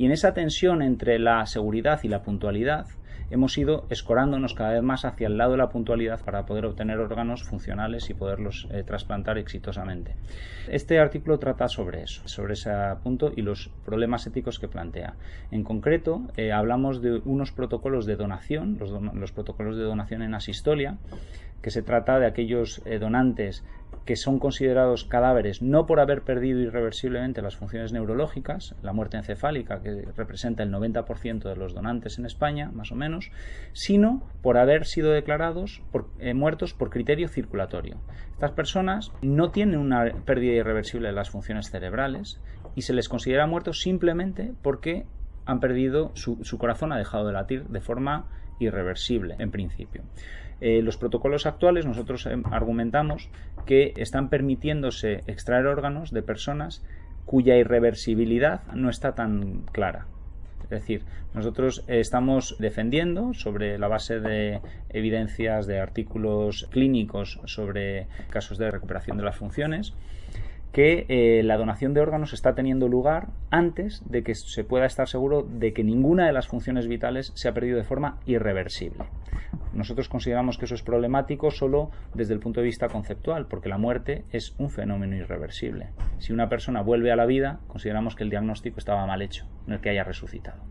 Y 0.00 0.06
en 0.06 0.12
esa 0.12 0.32
tensión 0.32 0.80
entre 0.80 1.18
la 1.18 1.44
seguridad 1.44 2.00
y 2.04 2.08
la 2.08 2.22
puntualidad, 2.22 2.86
hemos 3.28 3.58
ido 3.58 3.84
escorándonos 3.90 4.54
cada 4.54 4.72
vez 4.72 4.82
más 4.82 5.04
hacia 5.04 5.26
el 5.26 5.36
lado 5.36 5.50
de 5.50 5.58
la 5.58 5.68
puntualidad 5.68 6.24
para 6.24 6.46
poder 6.46 6.64
obtener 6.64 6.98
órganos 7.00 7.44
funcionales 7.44 8.08
y 8.08 8.14
poderlos 8.14 8.66
eh, 8.70 8.82
trasplantar 8.82 9.36
exitosamente. 9.36 10.16
Este 10.70 10.98
artículo 10.98 11.38
trata 11.38 11.68
sobre 11.68 12.02
eso, 12.02 12.26
sobre 12.26 12.54
ese 12.54 12.70
punto 13.02 13.30
y 13.36 13.42
los 13.42 13.68
problemas 13.84 14.26
éticos 14.26 14.58
que 14.58 14.68
plantea. 14.68 15.16
En 15.50 15.64
concreto, 15.64 16.22
eh, 16.38 16.50
hablamos 16.50 17.02
de 17.02 17.20
unos 17.26 17.52
protocolos 17.52 18.06
de 18.06 18.16
donación, 18.16 18.78
los, 18.80 18.90
los, 18.90 19.32
protocolos 19.32 19.76
de 19.76 19.82
donación 19.82 20.22
en 20.22 20.32
asistolia, 20.32 20.96
que 21.60 21.70
se 21.70 21.82
trata 21.82 22.18
de 22.18 22.26
aquellos 22.26 22.80
eh, 22.86 22.98
donantes 22.98 23.64
que 24.04 24.16
son 24.16 24.38
considerados 24.38 25.04
cadáveres 25.04 25.62
no 25.62 25.86
por 25.86 26.00
haber 26.00 26.22
perdido 26.22 26.60
irreversiblemente 26.60 27.42
las 27.42 27.56
funciones 27.56 27.92
neurológicas, 27.92 28.74
la 28.82 28.92
muerte 28.92 29.16
encefálica, 29.16 29.82
que 29.82 30.06
representa 30.16 30.62
el 30.62 30.72
90% 30.72 31.48
de 31.48 31.56
los 31.56 31.74
donantes 31.74 32.18
en 32.18 32.26
España, 32.26 32.70
más 32.72 32.92
o 32.92 32.96
menos, 32.96 33.30
sino 33.72 34.22
por 34.42 34.58
haber 34.58 34.86
sido 34.86 35.12
declarados 35.12 35.82
eh, 36.18 36.34
muertos 36.34 36.74
por 36.74 36.90
criterio 36.90 37.28
circulatorio. 37.28 37.96
Estas 38.32 38.52
personas 38.52 39.12
no 39.22 39.50
tienen 39.50 39.78
una 39.78 40.04
pérdida 40.24 40.54
irreversible 40.54 41.08
de 41.08 41.14
las 41.14 41.30
funciones 41.30 41.70
cerebrales 41.70 42.40
y 42.74 42.82
se 42.82 42.94
les 42.94 43.08
considera 43.08 43.46
muertos 43.46 43.80
simplemente 43.80 44.52
porque 44.62 45.06
han 45.46 45.60
perdido 45.60 46.12
su 46.14 46.58
corazón, 46.58 46.92
ha 46.92 46.98
dejado 46.98 47.26
de 47.26 47.32
latir 47.32 47.64
de 47.64 47.80
forma 47.80 48.28
irreversible, 48.60 49.36
en 49.38 49.50
principio. 49.50 50.02
Eh, 50.60 50.82
los 50.82 50.96
protocolos 50.96 51.46
actuales 51.46 51.86
nosotros 51.86 52.26
eh, 52.26 52.36
argumentamos 52.50 53.28
que 53.66 53.94
están 53.96 54.28
permitiéndose 54.28 55.22
extraer 55.26 55.66
órganos 55.66 56.10
de 56.10 56.22
personas 56.22 56.84
cuya 57.24 57.56
irreversibilidad 57.56 58.62
no 58.74 58.90
está 58.90 59.14
tan 59.14 59.62
clara. 59.72 60.06
Es 60.64 60.70
decir, 60.70 61.02
nosotros 61.34 61.84
estamos 61.88 62.56
defendiendo 62.58 63.34
sobre 63.34 63.78
la 63.78 63.88
base 63.88 64.20
de 64.20 64.60
evidencias 64.88 65.66
de 65.66 65.80
artículos 65.80 66.68
clínicos 66.70 67.40
sobre 67.44 68.06
casos 68.30 68.58
de 68.58 68.70
recuperación 68.70 69.16
de 69.16 69.24
las 69.24 69.36
funciones 69.36 69.94
que 70.72 71.06
eh, 71.08 71.42
la 71.42 71.56
donación 71.56 71.94
de 71.94 72.00
órganos 72.00 72.32
está 72.32 72.54
teniendo 72.54 72.88
lugar 72.88 73.28
antes 73.50 74.02
de 74.08 74.22
que 74.22 74.34
se 74.34 74.64
pueda 74.64 74.86
estar 74.86 75.08
seguro 75.08 75.42
de 75.42 75.72
que 75.72 75.82
ninguna 75.82 76.26
de 76.26 76.32
las 76.32 76.46
funciones 76.46 76.86
vitales 76.86 77.32
se 77.34 77.48
ha 77.48 77.54
perdido 77.54 77.76
de 77.76 77.84
forma 77.84 78.18
irreversible. 78.26 79.04
Nosotros 79.72 80.08
consideramos 80.08 80.58
que 80.58 80.66
eso 80.66 80.74
es 80.74 80.82
problemático 80.82 81.50
solo 81.50 81.90
desde 82.14 82.34
el 82.34 82.40
punto 82.40 82.60
de 82.60 82.66
vista 82.66 82.88
conceptual, 82.88 83.46
porque 83.46 83.68
la 83.68 83.78
muerte 83.78 84.24
es 84.30 84.54
un 84.58 84.70
fenómeno 84.70 85.16
irreversible. 85.16 85.90
Si 86.18 86.32
una 86.32 86.48
persona 86.48 86.82
vuelve 86.82 87.10
a 87.12 87.16
la 87.16 87.26
vida, 87.26 87.60
consideramos 87.66 88.14
que 88.14 88.24
el 88.24 88.30
diagnóstico 88.30 88.78
estaba 88.78 89.06
mal 89.06 89.22
hecho, 89.22 89.46
no 89.66 89.74
el 89.74 89.80
que 89.80 89.90
haya 89.90 90.04
resucitado. 90.04 90.62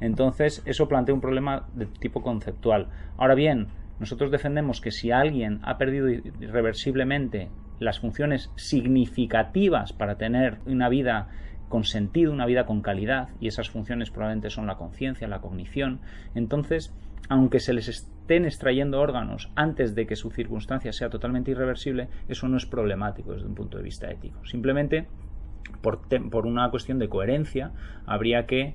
Entonces, 0.00 0.62
eso 0.66 0.88
plantea 0.88 1.14
un 1.14 1.20
problema 1.20 1.68
de 1.74 1.86
tipo 1.86 2.22
conceptual. 2.22 2.88
Ahora 3.16 3.34
bien, 3.34 3.68
nosotros 3.98 4.30
defendemos 4.30 4.80
que 4.82 4.90
si 4.90 5.10
alguien 5.10 5.60
ha 5.62 5.78
perdido 5.78 6.10
irreversiblemente 6.10 7.48
las 7.78 8.00
funciones 8.00 8.50
significativas 8.56 9.92
para 9.92 10.16
tener 10.16 10.58
una 10.66 10.88
vida 10.88 11.28
con 11.68 11.84
sentido, 11.84 12.32
una 12.32 12.46
vida 12.46 12.64
con 12.64 12.80
calidad, 12.80 13.30
y 13.40 13.48
esas 13.48 13.70
funciones 13.70 14.10
probablemente 14.10 14.50
son 14.50 14.66
la 14.66 14.76
conciencia, 14.76 15.26
la 15.28 15.40
cognición, 15.40 16.00
entonces, 16.34 16.94
aunque 17.28 17.60
se 17.60 17.72
les 17.72 17.88
estén 17.88 18.44
extrayendo 18.44 19.00
órganos 19.00 19.50
antes 19.56 19.94
de 19.94 20.06
que 20.06 20.16
su 20.16 20.30
circunstancia 20.30 20.92
sea 20.92 21.10
totalmente 21.10 21.50
irreversible, 21.50 22.08
eso 22.28 22.48
no 22.48 22.56
es 22.56 22.66
problemático 22.66 23.32
desde 23.32 23.46
un 23.46 23.54
punto 23.54 23.78
de 23.78 23.82
vista 23.82 24.10
ético. 24.10 24.44
Simplemente, 24.46 25.08
por, 25.82 26.02
por 26.30 26.46
una 26.46 26.70
cuestión 26.70 26.98
de 26.98 27.08
coherencia, 27.08 27.72
habría 28.06 28.46
que 28.46 28.74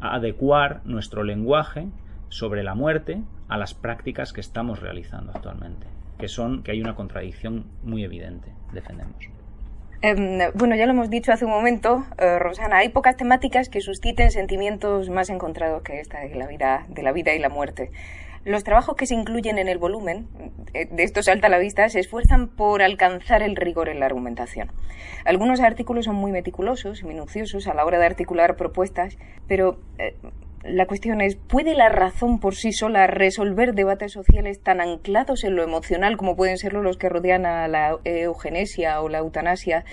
adecuar 0.00 0.82
nuestro 0.84 1.22
lenguaje 1.22 1.88
sobre 2.28 2.64
la 2.64 2.74
muerte 2.74 3.22
a 3.48 3.56
las 3.56 3.74
prácticas 3.74 4.32
que 4.32 4.40
estamos 4.40 4.80
realizando 4.80 5.30
actualmente 5.32 5.91
que 6.18 6.28
son 6.28 6.62
que 6.62 6.72
hay 6.72 6.80
una 6.80 6.94
contradicción 6.94 7.66
muy 7.82 8.04
evidente, 8.04 8.48
defendemos. 8.72 9.16
Em, 10.04 10.40
bueno, 10.54 10.74
ya 10.74 10.86
lo 10.86 10.92
hemos 10.92 11.10
dicho 11.10 11.32
hace 11.32 11.44
un 11.44 11.52
momento, 11.52 12.04
eh, 12.18 12.40
Rosana, 12.40 12.78
hay 12.78 12.88
pocas 12.88 13.16
temáticas 13.16 13.68
que 13.68 13.80
susciten 13.80 14.32
sentimientos 14.32 15.10
más 15.10 15.30
encontrados 15.30 15.82
que 15.82 16.00
esta 16.00 16.20
de 16.20 16.34
la 16.34 16.48
vida, 16.48 16.86
de 16.88 17.02
la 17.02 17.12
vida 17.12 17.34
y 17.34 17.38
la 17.38 17.48
muerte. 17.48 17.92
Los 18.44 18.64
trabajos 18.64 18.96
que 18.96 19.06
se 19.06 19.14
incluyen 19.14 19.58
en 19.58 19.68
el 19.68 19.78
volumen, 19.78 20.26
eh, 20.74 20.88
de 20.90 21.04
esto 21.04 21.22
salta 21.22 21.46
a 21.46 21.50
la 21.50 21.58
vista, 21.58 21.88
se 21.88 22.00
esfuerzan 22.00 22.48
por 22.48 22.82
alcanzar 22.82 23.40
el 23.44 23.54
rigor 23.54 23.88
en 23.88 24.00
la 24.00 24.06
argumentación. 24.06 24.72
Algunos 25.24 25.60
artículos 25.60 26.06
son 26.06 26.16
muy 26.16 26.32
meticulosos 26.32 27.02
y 27.02 27.04
minuciosos 27.04 27.68
a 27.68 27.74
la 27.74 27.84
hora 27.84 28.00
de 28.00 28.06
articular 28.06 28.56
propuestas, 28.56 29.16
pero 29.46 29.78
eh, 29.98 30.16
la 30.64 30.86
cuestión 30.86 31.20
es, 31.20 31.36
¿puede 31.36 31.74
la 31.74 31.88
razón 31.88 32.38
por 32.38 32.54
sí 32.54 32.72
sola 32.72 33.06
resolver 33.06 33.74
debates 33.74 34.12
sociales 34.12 34.60
tan 34.62 34.80
anclados 34.80 35.44
en 35.44 35.56
lo 35.56 35.62
emocional 35.62 36.16
como 36.16 36.36
pueden 36.36 36.58
serlo 36.58 36.82
los 36.82 36.96
que 36.96 37.08
rodean 37.08 37.46
a 37.46 37.66
la 37.68 37.98
eugenesia 38.04 39.00
o 39.00 39.08
la 39.08 39.18
eutanasia? 39.18 39.84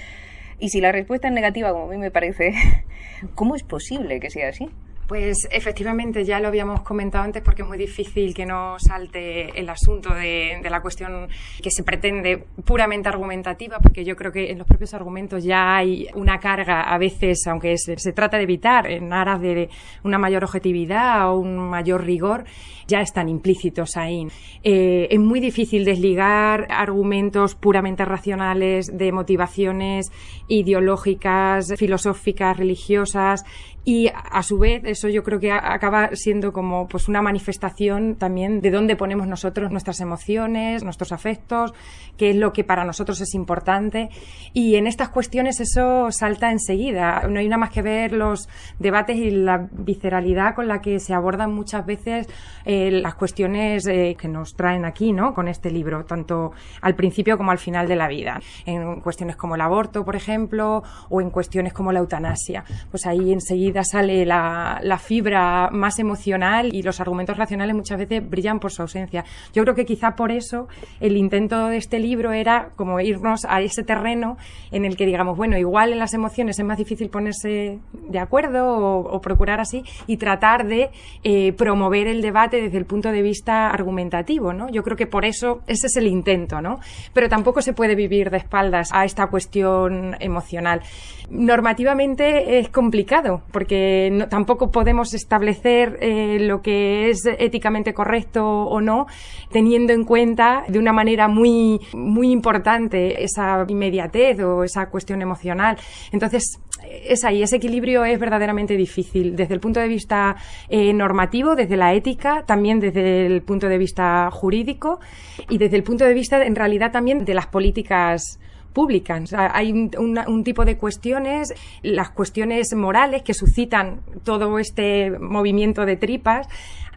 Y 0.59 0.69
si 0.69 0.81
la 0.81 0.91
respuesta 0.91 1.29
es 1.29 1.33
negativa, 1.33 1.71
como 1.71 1.85
a 1.85 1.89
mí 1.89 1.97
me 1.97 2.11
parece, 2.11 2.53
¿cómo 3.35 3.55
es 3.55 3.63
posible 3.63 4.19
que 4.19 4.29
sea 4.29 4.49
así? 4.49 4.69
Pues 5.09 5.47
efectivamente, 5.49 6.23
ya 6.23 6.39
lo 6.39 6.49
habíamos 6.49 6.81
comentado 6.83 7.23
antes 7.23 7.41
porque 7.41 7.63
es 7.63 7.67
muy 7.67 7.79
difícil 7.79 8.31
que 8.31 8.45
no 8.45 8.77
salte 8.77 9.59
el 9.59 9.67
asunto 9.67 10.13
de, 10.13 10.61
la 10.69 10.83
cuestión 10.83 11.27
que 11.63 11.71
se 11.71 11.81
pretende 11.81 12.45
puramente 12.63 13.09
argumentativa, 13.09 13.79
porque 13.79 14.05
yo 14.05 14.15
creo 14.15 14.31
que 14.31 14.51
en 14.51 14.59
los 14.59 14.67
propios 14.67 14.93
argumentos 14.93 15.43
ya 15.43 15.75
hay 15.75 16.05
una 16.13 16.39
carga 16.39 16.81
a 16.81 16.99
veces, 16.99 17.39
aunque 17.47 17.75
se, 17.79 17.95
trata 18.13 18.37
de 18.37 18.43
evitar 18.43 18.85
en 18.85 19.11
aras 19.11 19.41
de 19.41 19.69
una 20.03 20.19
mayor 20.19 20.43
objetividad 20.43 21.27
o 21.31 21.39
un 21.39 21.57
mayor 21.57 22.05
rigor, 22.05 22.43
ya 22.85 23.01
están 23.01 23.29
implícitos 23.29 23.97
ahí. 23.97 24.27
Eh, 24.63 25.07
es 25.09 25.19
muy 25.19 25.39
difícil 25.39 25.85
desligar 25.85 26.67
argumentos 26.69 27.55
puramente 27.55 28.05
racionales 28.05 28.95
de 28.95 29.11
motivaciones 29.11 30.11
ideológicas, 30.47 31.73
filosóficas, 31.77 32.57
religiosas 32.57 33.43
y 33.89 34.07
a 34.07 34.43
su 34.43 34.59
vez 34.59 34.83
eso 34.85 35.07
yo 35.07 35.23
creo 35.23 35.39
que 35.39 35.51
acaba 35.51 36.11
siendo 36.13 36.53
como 36.53 36.87
pues 36.87 37.07
una 37.07 37.23
manifestación 37.23 38.17
también 38.17 38.61
de 38.61 38.69
dónde 38.69 38.95
ponemos 38.95 39.25
nosotros 39.25 39.71
nuestras 39.71 39.99
emociones, 39.99 40.83
nuestros 40.83 41.11
afectos, 41.11 41.73
qué 42.15 42.29
es 42.29 42.35
lo 42.35 42.53
que 42.53 42.63
para 42.63 42.85
nosotros 42.85 43.19
es 43.19 43.33
importante 43.33 44.09
y 44.53 44.75
en 44.75 44.85
estas 44.85 45.09
cuestiones 45.09 45.59
eso 45.59 46.11
salta 46.11 46.51
enseguida. 46.51 47.27
No 47.27 47.39
hay 47.39 47.47
nada 47.47 47.57
más 47.57 47.71
que 47.71 47.81
ver 47.81 48.11
los 48.11 48.47
debates 48.77 49.17
y 49.17 49.31
la 49.31 49.67
visceralidad 49.71 50.53
con 50.53 50.67
la 50.67 50.81
que 50.81 50.99
se 50.99 51.15
abordan 51.15 51.51
muchas 51.51 51.83
veces 51.83 52.27
eh, 52.65 52.91
las 52.91 53.15
cuestiones 53.15 53.87
eh, 53.87 54.15
que 54.19 54.27
nos 54.27 54.53
traen 54.53 54.85
aquí, 54.85 55.13
¿no? 55.13 55.33
Con 55.33 55.47
este 55.47 55.71
libro, 55.71 56.05
tanto 56.05 56.51
al 56.81 56.93
principio 56.93 57.37
como 57.37 57.49
al 57.49 57.57
final 57.57 57.87
de 57.87 57.95
la 57.95 58.07
vida. 58.07 58.39
En 58.67 59.01
cuestiones 59.01 59.35
como 59.35 59.55
el 59.55 59.61
aborto, 59.61 60.05
por 60.05 60.15
ejemplo, 60.15 60.83
o 61.09 61.21
en 61.21 61.31
cuestiones 61.31 61.73
como 61.73 61.91
la 61.91 62.01
eutanasia. 62.01 62.63
Pues 62.91 63.07
ahí 63.07 63.33
enseguida 63.33 63.78
sale 63.83 64.25
la, 64.25 64.99
fibra 64.99 65.69
más 65.71 65.99
emocional 65.99 66.73
y 66.73 66.81
los 66.81 66.99
argumentos 66.99 67.37
racionales 67.37 67.75
muchas 67.75 67.97
veces 67.97 68.27
brillan 68.27 68.59
por 68.59 68.71
su 68.71 68.81
ausencia. 68.81 69.23
Yo 69.53 69.63
creo 69.63 69.75
que 69.75 69.85
quizá 69.85 70.15
por 70.15 70.31
eso 70.31 70.67
el 70.99 71.17
intento 71.17 71.67
de 71.67 71.77
este 71.77 71.99
libro 71.99 72.31
era 72.31 72.69
como 72.75 72.99
irnos 72.99 73.45
a 73.45 73.61
ese 73.61 73.83
terreno 73.83 74.37
en 74.71 74.85
el 74.85 74.97
que 74.97 75.05
digamos, 75.05 75.37
bueno, 75.37 75.57
igual 75.57 75.93
en 75.93 75.99
las 75.99 76.13
emociones 76.13 76.59
es 76.59 76.65
más 76.65 76.77
difícil 76.77 77.09
ponerse 77.09 77.79
de 77.93 78.19
acuerdo 78.19 78.77
o, 78.77 79.21
procurar 79.21 79.59
así 79.59 79.83
y 80.07 80.17
tratar 80.17 80.65
de 80.65 80.89
eh, 81.23 81.53
promover 81.53 82.07
el 82.07 82.21
debate 82.21 82.61
desde 82.61 82.77
el 82.77 82.85
punto 82.85 83.11
de 83.11 83.21
vista 83.21 83.69
argumentativo, 83.69 84.53
¿no? 84.53 84.69
Yo 84.69 84.83
creo 84.83 84.97
que 84.97 85.07
por 85.07 85.25
eso 85.25 85.61
ese 85.67 85.87
es 85.87 85.97
el 85.97 86.07
intento, 86.07 86.61
¿no? 86.61 86.79
Pero 87.13 87.29
tampoco 87.29 87.61
se 87.61 87.73
puede 87.73 87.95
vivir 87.95 88.29
de 88.29 88.37
espaldas 88.37 88.89
a 88.93 89.05
esta 89.05 89.27
cuestión 89.27 90.15
emocional. 90.19 90.81
Normativamente 91.29 92.59
es 92.59 92.69
complicado 92.69 93.43
porque 93.59 94.25
tampoco 94.29 94.71
podemos 94.71 95.13
establecer 95.13 95.97
eh, 95.99 96.37
lo 96.39 96.61
que 96.61 97.09
es 97.09 97.25
éticamente 97.25 97.93
correcto 97.93 98.41
o 98.45 98.79
no, 98.79 99.05
teniendo 99.51 99.91
en 99.91 100.05
cuenta 100.05 100.63
de 100.69 100.79
una 100.79 100.93
manera 100.93 101.27
muy, 101.27 101.77
muy 101.91 102.31
importante 102.31 103.21
esa 103.21 103.65
inmediatez 103.67 104.39
o 104.39 104.63
esa 104.63 104.85
cuestión 104.89 105.21
emocional. 105.21 105.75
Entonces, 106.13 106.61
es 107.03 107.25
ahí, 107.25 107.43
ese 107.43 107.57
equilibrio 107.57 108.05
es 108.05 108.17
verdaderamente 108.17 108.77
difícil 108.77 109.35
desde 109.35 109.55
el 109.55 109.59
punto 109.59 109.81
de 109.81 109.89
vista 109.89 110.37
eh, 110.69 110.93
normativo, 110.93 111.53
desde 111.53 111.75
la 111.75 111.93
ética, 111.93 112.45
también 112.47 112.79
desde 112.79 113.25
el 113.25 113.41
punto 113.41 113.67
de 113.67 113.77
vista 113.77 114.29
jurídico 114.31 115.01
y 115.49 115.57
desde 115.57 115.75
el 115.75 115.83
punto 115.83 116.05
de 116.05 116.13
vista, 116.13 116.45
en 116.45 116.55
realidad, 116.55 116.93
también 116.93 117.25
de 117.25 117.33
las 117.33 117.47
políticas 117.47 118.39
públicas. 118.73 119.33
hay 119.33 119.71
un, 119.71 120.43
tipo 120.43 120.65
de 120.65 120.77
cuestiones, 120.77 121.53
las 121.83 122.09
cuestiones 122.11 122.73
morales 122.75 123.23
que 123.23 123.33
suscitan 123.33 124.01
todo 124.23 124.59
este 124.59 125.11
movimiento 125.19 125.85
de 125.85 125.95
tripas, 125.95 126.47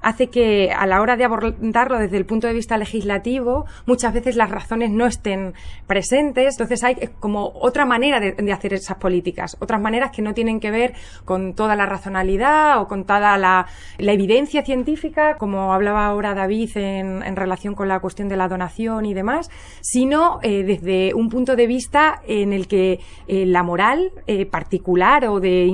hace 0.02 0.28
que 0.28 0.72
a 0.72 0.86
la 0.86 1.00
hora 1.00 1.16
de 1.16 1.24
abordarlo 1.24 1.98
desde 1.98 2.16
el 2.16 2.26
punto 2.26 2.46
de 2.46 2.52
vista 2.52 2.76
legislativo, 2.76 3.64
muchas 3.86 4.12
veces 4.12 4.36
las 4.36 4.50
razones 4.50 4.90
no 4.90 5.06
estén 5.06 5.54
presentes. 5.86 6.54
Entonces 6.54 6.82
hay 6.84 6.96
como 7.20 7.52
otra 7.54 7.84
manera 7.86 8.20
de, 8.20 8.52
hacer 8.52 8.74
esas 8.74 8.98
políticas, 8.98 9.56
otras 9.60 9.80
maneras 9.80 10.10
que 10.10 10.22
no 10.22 10.34
tienen 10.34 10.60
que 10.60 10.70
ver 10.70 10.94
con 11.24 11.54
toda 11.54 11.76
la 11.76 11.86
razonalidad 11.86 12.80
o 12.80 12.88
con 12.88 13.04
toda 13.04 13.38
la, 13.38 13.66
evidencia 13.98 14.62
científica, 14.62 15.36
como 15.38 15.72
hablaba 15.72 16.06
ahora 16.06 16.34
David 16.34 16.76
en, 16.76 17.36
relación 17.36 17.74
con 17.74 17.88
la 17.88 18.00
cuestión 18.00 18.28
de 18.28 18.36
la 18.36 18.48
donación 18.48 19.06
y 19.06 19.14
demás, 19.14 19.50
sino 19.80 20.38
eh, 20.42 20.64
desde 20.64 21.14
un 21.14 21.28
punto 21.28 21.56
de 21.56 21.66
vista 21.66 22.20
en 22.26 22.52
el 22.52 22.68
que 22.68 23.00
eh, 23.26 23.46
la 23.46 23.62
moral 23.62 24.10
eh, 24.26 24.44
particular 24.44 25.26
o 25.26 25.40
de 25.40 25.72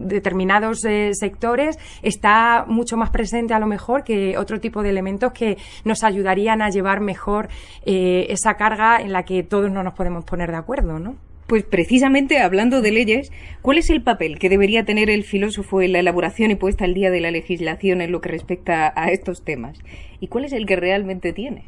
determinados 0.00 0.80
sectores 1.12 1.78
está 2.02 2.64
mucho 2.66 2.96
más 2.96 3.10
presente 3.10 3.54
a 3.54 3.58
lo 3.58 3.67
mejor 3.68 4.02
que 4.02 4.36
otro 4.36 4.58
tipo 4.58 4.82
de 4.82 4.90
elementos 4.90 5.32
que 5.32 5.56
nos 5.84 6.02
ayudarían 6.02 6.62
a 6.62 6.70
llevar 6.70 7.00
mejor 7.00 7.48
esa 7.84 8.54
carga 8.54 9.00
en 9.00 9.12
la 9.12 9.22
que 9.22 9.44
todos 9.44 9.70
no 9.70 9.82
nos 9.82 9.94
podemos 9.94 10.24
poner 10.24 10.50
de 10.50 10.56
acuerdo, 10.56 10.98
¿no? 10.98 11.16
Pues 11.48 11.64
precisamente 11.64 12.40
hablando 12.40 12.82
de 12.82 12.92
leyes, 12.92 13.32
¿cuál 13.62 13.78
es 13.78 13.88
el 13.88 14.02
papel 14.02 14.38
que 14.38 14.50
debería 14.50 14.84
tener 14.84 15.08
el 15.08 15.24
filósofo 15.24 15.80
en 15.80 15.92
la 15.92 16.00
elaboración 16.00 16.50
y 16.50 16.56
puesta 16.56 16.84
al 16.84 16.92
día 16.92 17.10
de 17.10 17.20
la 17.20 17.30
legislación 17.30 18.02
en 18.02 18.12
lo 18.12 18.20
que 18.20 18.28
respecta 18.28 18.92
a 18.94 19.10
estos 19.12 19.42
temas? 19.46 19.78
¿Y 20.20 20.28
cuál 20.28 20.44
es 20.44 20.52
el 20.52 20.66
que 20.66 20.76
realmente 20.76 21.32
tiene? 21.32 21.64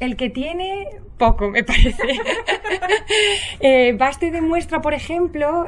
El 0.00 0.16
que 0.16 0.28
tiene 0.28 0.86
poco, 1.16 1.48
me 1.48 1.64
parece. 1.64 1.96
eh, 3.60 3.94
baste 3.94 4.30
demuestra, 4.30 4.82
por 4.82 4.92
ejemplo, 4.92 5.66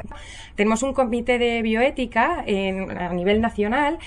tenemos 0.53 0.83
un 0.83 0.93
comité 0.93 1.39
de 1.39 1.63
bioética 1.63 2.45
a 2.45 3.13
nivel 3.13 3.41
nacional 3.41 3.97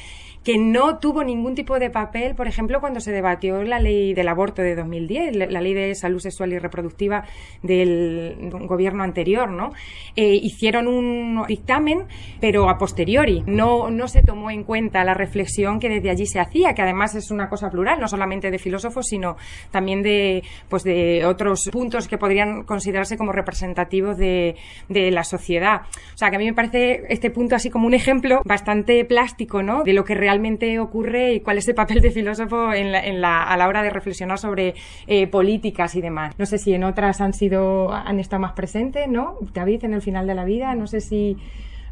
que 0.48 0.56
no 0.56 0.96
tuvo 0.96 1.24
ningún 1.24 1.54
tipo 1.54 1.78
de 1.78 1.90
papel, 1.90 2.34
por 2.34 2.48
ejemplo, 2.48 2.80
cuando 2.80 3.00
se 3.00 3.12
debatió 3.12 3.62
la 3.64 3.78
ley 3.78 4.14
del 4.14 4.28
aborto 4.28 4.62
de 4.62 4.74
2010, 4.74 5.36
la 5.36 5.60
ley 5.60 5.74
de 5.74 5.94
salud 5.94 6.20
sexual 6.20 6.54
y 6.54 6.58
reproductiva 6.58 7.24
del 7.62 8.48
gobierno 8.66 9.04
anterior, 9.04 9.50
¿no? 9.50 9.74
Eh, 10.16 10.40
hicieron 10.42 10.86
un 10.88 11.44
dictamen, 11.46 12.06
pero 12.40 12.70
a 12.70 12.78
posteriori. 12.78 13.42
No, 13.44 13.90
no 13.90 14.08
se 14.08 14.22
tomó 14.22 14.50
en 14.50 14.64
cuenta 14.64 15.04
la 15.04 15.12
reflexión 15.12 15.80
que 15.80 15.90
desde 15.90 16.08
allí 16.08 16.24
se 16.24 16.40
hacía, 16.40 16.72
que 16.72 16.80
además 16.80 17.14
es 17.14 17.30
una 17.30 17.50
cosa 17.50 17.68
plural, 17.68 18.00
no 18.00 18.08
solamente 18.08 18.50
de 18.50 18.58
filósofos, 18.58 19.04
sino 19.06 19.36
también 19.70 20.02
de, 20.02 20.42
pues 20.70 20.82
de 20.82 21.26
otros 21.26 21.68
puntos 21.70 22.08
que 22.08 22.16
podrían 22.16 22.62
considerarse 22.62 23.18
como 23.18 23.32
representativos 23.32 24.16
de, 24.16 24.56
de 24.88 25.10
la 25.10 25.24
sociedad. 25.24 25.82
O 26.14 26.16
sea, 26.16 26.30
que 26.30 26.36
a 26.36 26.38
mí 26.38 26.46
me 26.46 26.54
parece 26.54 27.02
este 27.10 27.30
punto 27.30 27.54
así 27.54 27.68
como 27.68 27.86
un 27.86 27.92
ejemplo 27.92 28.40
bastante 28.46 29.04
plástico, 29.04 29.62
¿no? 29.62 29.82
De 29.82 29.92
lo 29.92 30.06
que 30.06 30.14
realmente 30.14 30.37
ocurre 30.80 31.34
y 31.34 31.40
cuál 31.40 31.58
es 31.58 31.68
el 31.68 31.74
papel 31.74 32.00
de 32.00 32.10
filósofo 32.10 32.72
en 32.72 33.20
la, 33.20 33.42
a 33.42 33.56
la 33.56 33.68
hora 33.68 33.82
de 33.82 33.90
reflexionar 33.90 34.38
sobre 34.38 34.74
eh, 35.06 35.26
políticas 35.26 35.94
y 35.94 36.00
demás. 36.00 36.38
No 36.38 36.46
sé 36.46 36.58
si 36.58 36.74
en 36.74 36.84
otras 36.84 37.20
han 37.20 37.32
sido, 37.32 37.92
han 37.92 38.18
estado 38.20 38.40
más 38.40 38.52
presentes, 38.52 39.08
¿no? 39.08 39.36
David, 39.52 39.84
en 39.84 39.94
el 39.94 40.02
final 40.02 40.26
de 40.26 40.34
la 40.34 40.44
vida, 40.44 40.74
no 40.74 40.86
sé 40.86 41.00
si 41.00 41.36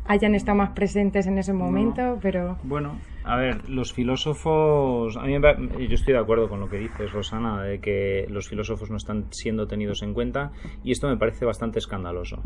hayan 0.09 0.35
estado 0.35 0.57
más 0.57 0.71
presentes 0.71 1.27
en 1.27 1.39
ese 1.39 1.53
momento, 1.53 2.19
pero... 2.23 2.57
Bueno, 2.63 2.99
a 3.25 3.37
ver, 3.37 3.69
los 3.69 3.93
filósofos, 3.93 5.17
a 5.17 5.23
mí 5.23 5.33
yo 5.33 5.95
estoy 5.95 6.15
de 6.15 6.21
acuerdo 6.21 6.49
con 6.49 6.61
lo 6.61 6.69
que 6.69 6.79
dices, 6.79 7.13
Rosana, 7.13 7.63
de 7.63 7.81
que 7.81 8.27
los 8.29 8.49
filósofos 8.49 8.91
no 8.91 8.97
están 8.97 9.27
siendo 9.31 9.67
tenidos 9.67 10.03
en 10.03 10.15
cuenta 10.15 10.53
y 10.85 10.93
esto 10.93 11.09
me 11.09 11.17
parece 11.17 11.45
bastante 11.45 11.79
escandaloso 11.81 12.41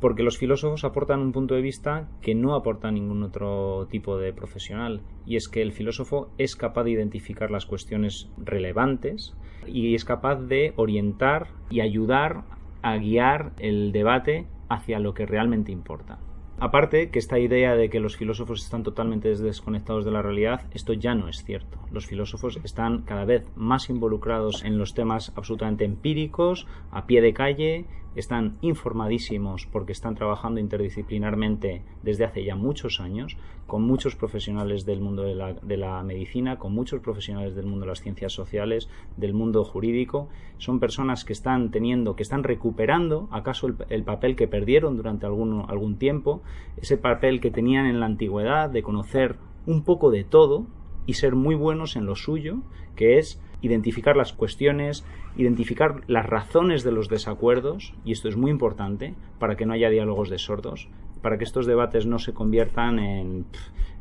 porque 0.00 0.22
los 0.22 0.38
filósofos 0.38 0.84
aportan 0.84 1.20
un 1.20 1.32
punto 1.32 1.54
de 1.54 1.62
vista 1.62 2.08
que 2.20 2.34
no 2.34 2.54
aporta 2.54 2.90
ningún 2.90 3.22
otro 3.22 3.86
tipo 3.90 4.18
de 4.18 4.32
profesional, 4.32 5.00
y 5.24 5.36
es 5.36 5.48
que 5.48 5.62
el 5.62 5.72
filósofo 5.72 6.30
es 6.38 6.56
capaz 6.56 6.84
de 6.84 6.92
identificar 6.92 7.50
las 7.50 7.66
cuestiones 7.66 8.30
relevantes 8.36 9.34
y 9.66 9.94
es 9.94 10.04
capaz 10.04 10.36
de 10.36 10.72
orientar 10.76 11.48
y 11.70 11.80
ayudar 11.80 12.44
a 12.82 12.96
guiar 12.98 13.52
el 13.58 13.92
debate 13.92 14.46
hacia 14.68 15.00
lo 15.00 15.14
que 15.14 15.26
realmente 15.26 15.72
importa. 15.72 16.18
Aparte 16.58 17.10
que 17.10 17.18
esta 17.18 17.38
idea 17.38 17.76
de 17.76 17.90
que 17.90 18.00
los 18.00 18.16
filósofos 18.16 18.64
están 18.64 18.82
totalmente 18.82 19.28
desconectados 19.34 20.06
de 20.06 20.10
la 20.10 20.22
realidad, 20.22 20.62
esto 20.72 20.94
ya 20.94 21.14
no 21.14 21.28
es 21.28 21.44
cierto. 21.44 21.78
Los 21.90 22.06
filósofos 22.06 22.58
están 22.64 23.02
cada 23.02 23.26
vez 23.26 23.46
más 23.56 23.90
involucrados 23.90 24.64
en 24.64 24.78
los 24.78 24.94
temas 24.94 25.34
absolutamente 25.36 25.84
empíricos, 25.84 26.66
a 26.90 27.06
pie 27.06 27.20
de 27.20 27.34
calle, 27.34 27.84
están 28.16 28.56
informadísimos 28.62 29.66
porque 29.70 29.92
están 29.92 30.14
trabajando 30.14 30.58
interdisciplinarmente 30.58 31.82
desde 32.02 32.24
hace 32.24 32.44
ya 32.44 32.56
muchos 32.56 32.98
años, 32.98 33.36
con 33.66 33.82
muchos 33.82 34.16
profesionales 34.16 34.86
del 34.86 35.02
mundo 35.02 35.22
de 35.22 35.76
la, 35.76 36.02
medicina, 36.02 36.58
con 36.58 36.74
muchos 36.74 37.00
profesionales 37.00 37.54
del 37.54 37.66
mundo 37.66 37.84
de 37.84 37.90
las 37.90 38.00
ciencias 38.00 38.32
sociales, 38.32 38.88
del 39.18 39.34
mundo 39.34 39.64
jurídico. 39.64 40.28
Son 40.56 40.80
personas 40.80 41.24
que 41.24 41.34
están 41.34 41.70
teniendo, 41.70 42.16
que 42.16 42.22
están 42.22 42.42
recuperando 42.42 43.28
acaso 43.30 43.68
el, 43.88 44.04
papel 44.04 44.34
que 44.34 44.48
perdieron 44.48 44.96
durante 44.96 45.26
algún, 45.26 45.66
algún 45.68 45.98
tiempo, 45.98 46.42
ese 46.78 46.96
papel 46.96 47.40
que 47.40 47.50
tenían 47.50 47.86
en 47.86 48.00
la 48.00 48.06
antigüedad 48.06 48.70
de 48.70 48.82
conocer 48.82 49.36
un 49.66 49.84
poco 49.84 50.10
de 50.10 50.24
todo 50.24 50.66
y 51.04 51.14
ser 51.14 51.34
muy 51.34 51.54
buenos 51.54 51.96
en 51.96 52.06
lo 52.06 52.16
suyo, 52.16 52.62
que 52.94 53.18
es 53.18 53.42
identificar 53.66 54.16
las 54.16 54.32
cuestiones, 54.32 55.04
identificar 55.36 56.00
las 56.06 56.26
razones 56.26 56.84
de 56.84 56.92
los 56.92 57.08
desacuerdos, 57.08 57.94
y 58.04 58.12
esto 58.12 58.28
es 58.28 58.36
muy 58.36 58.50
importante 58.50 59.14
para 59.38 59.56
que 59.56 59.66
no 59.66 59.74
haya 59.74 59.90
diálogos 59.90 60.30
de 60.30 60.38
sordos, 60.38 60.88
para 61.22 61.38
que 61.38 61.44
estos 61.44 61.66
debates 61.66 62.06
no 62.06 62.18
se 62.18 62.32
conviertan 62.32 62.98
en, 62.98 63.46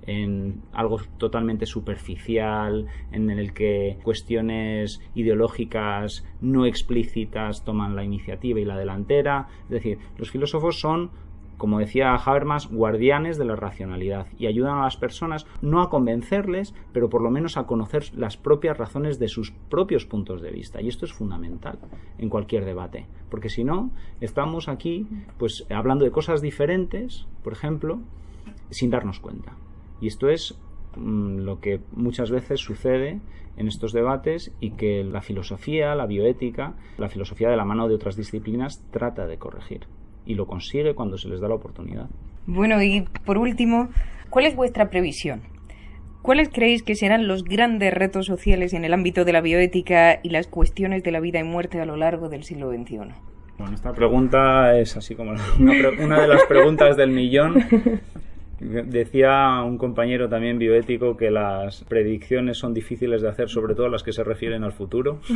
en 0.08 0.62
algo 0.72 1.00
totalmente 1.18 1.66
superficial, 1.66 2.86
en 3.12 3.30
el 3.30 3.54
que 3.54 3.98
cuestiones 4.04 5.02
ideológicas 5.16 6.26
no 6.42 6.66
explícitas 6.66 7.64
toman 7.64 7.96
la 7.96 8.04
iniciativa 8.04 8.60
y 8.60 8.66
la 8.66 8.78
delantera. 8.78 9.48
Es 9.64 9.70
decir, 9.70 9.98
los 10.18 10.32
filósofos 10.32 10.80
son 10.80 11.12
como 11.58 11.80
decía 11.80 12.14
Habermas, 12.16 12.70
guardianes 12.70 13.38
de 13.38 13.46
la 13.46 13.56
racionalidad 13.56 14.28
y 14.38 14.48
ayudan 14.48 14.78
a 14.78 14.84
las 14.84 14.98
personas 14.98 15.46
no 15.62 15.82
a 15.82 15.90
convencerles, 15.90 16.74
pero 16.92 17.10
por 17.10 17.22
lo 17.22 17.32
menos 17.32 17.58
a 17.58 17.66
conocer 17.66 18.06
las 18.16 18.38
propias 18.38 18.78
razones 18.78 19.20
de 19.20 19.28
sus 19.28 19.52
propios 19.52 20.06
puntos 20.06 20.42
de 20.42 20.52
vista. 20.52 20.82
Y 20.82 20.88
esto 20.88 21.06
es 21.06 21.14
fundamental 21.14 21.80
en 22.18 22.30
cualquier 22.30 22.66
debate, 22.66 23.08
porque 23.30 23.50
si 23.50 23.64
no, 23.64 23.92
estamos 24.22 24.68
aquí 24.68 25.08
pues 25.38 25.66
hablando 25.70 26.06
de 26.06 26.12
cosas 26.12 26.42
diferentes, 26.42 27.28
por 27.44 27.54
ejemplo, 27.54 28.00
sin 28.70 28.90
darnos 28.90 29.20
cuenta. 29.20 29.54
Y 30.02 30.08
esto 30.08 30.30
es 30.30 30.60
mm, 30.98 31.38
lo 31.40 31.60
que 31.60 31.80
muchas 31.94 32.32
veces 32.32 32.60
sucede 32.60 33.22
en 33.58 33.68
estos 33.68 33.94
debates 33.94 34.54
y 34.60 34.72
que 34.72 35.04
la 35.04 35.22
filosofía, 35.22 35.96
la 35.96 36.06
bioética, 36.06 36.76
la 36.98 37.10
filosofía 37.10 37.50
de 37.50 37.56
la 37.56 37.64
mano 37.64 37.88
de 37.88 37.96
otras 37.96 38.18
disciplinas 38.18 38.84
trata 38.92 39.28
de 39.28 39.38
corregir 39.38 39.88
y 40.26 40.36
lo 40.36 40.48
consigue 40.48 40.96
cuando 40.96 41.18
se 41.18 41.30
les 41.30 41.40
da 41.40 41.48
la 41.48 41.56
oportunidad. 41.56 42.08
Bueno, 42.48 42.82
y 42.82 43.06
por 43.26 43.38
último, 43.38 43.90
¿cuál 44.30 44.46
es 44.46 44.56
vuestra 44.56 44.90
previsión? 44.90 45.42
¿Cuáles 46.22 46.50
creéis 46.50 46.82
que 46.82 46.96
serán 46.96 47.28
los 47.28 47.44
grandes 47.44 47.94
retos 47.94 48.26
sociales 48.26 48.74
en 48.74 48.84
el 48.84 48.94
ámbito 48.94 49.26
de 49.26 49.34
la 49.34 49.42
bioética 49.42 50.20
y 50.24 50.30
las 50.30 50.48
cuestiones 50.48 51.04
de 51.04 51.12
la 51.12 51.20
vida 51.20 51.40
y 51.40 51.44
muerte 51.44 51.80
a 51.80 51.86
lo 51.86 51.98
largo 51.98 52.30
del 52.30 52.44
siglo 52.44 52.72
XXI? 52.72 52.98
Bueno, 53.58 53.76
esta 53.76 53.94
pregunta 53.94 54.78
es 54.78 54.98
así 54.98 55.16
como 55.16 55.32
una, 55.32 55.90
una 56.04 56.22
de 56.22 56.28
las 56.28 56.44
preguntas 56.46 56.98
del 56.98 57.12
millón 57.12 57.56
Decía 58.60 59.62
un 59.64 59.78
compañero 59.78 60.30
también 60.30 60.58
bioético 60.58 61.18
que 61.18 61.30
las 61.30 61.84
predicciones 61.84 62.58
son 62.58 62.74
difíciles 62.74 63.22
de 63.22 63.28
hacer, 63.28 63.50
sobre 63.50 63.76
todo 63.76 63.90
las 63.90 64.02
que 64.02 64.14
se 64.14 64.24
refieren 64.24 64.64
al 64.64 64.72
futuro. 64.72 65.20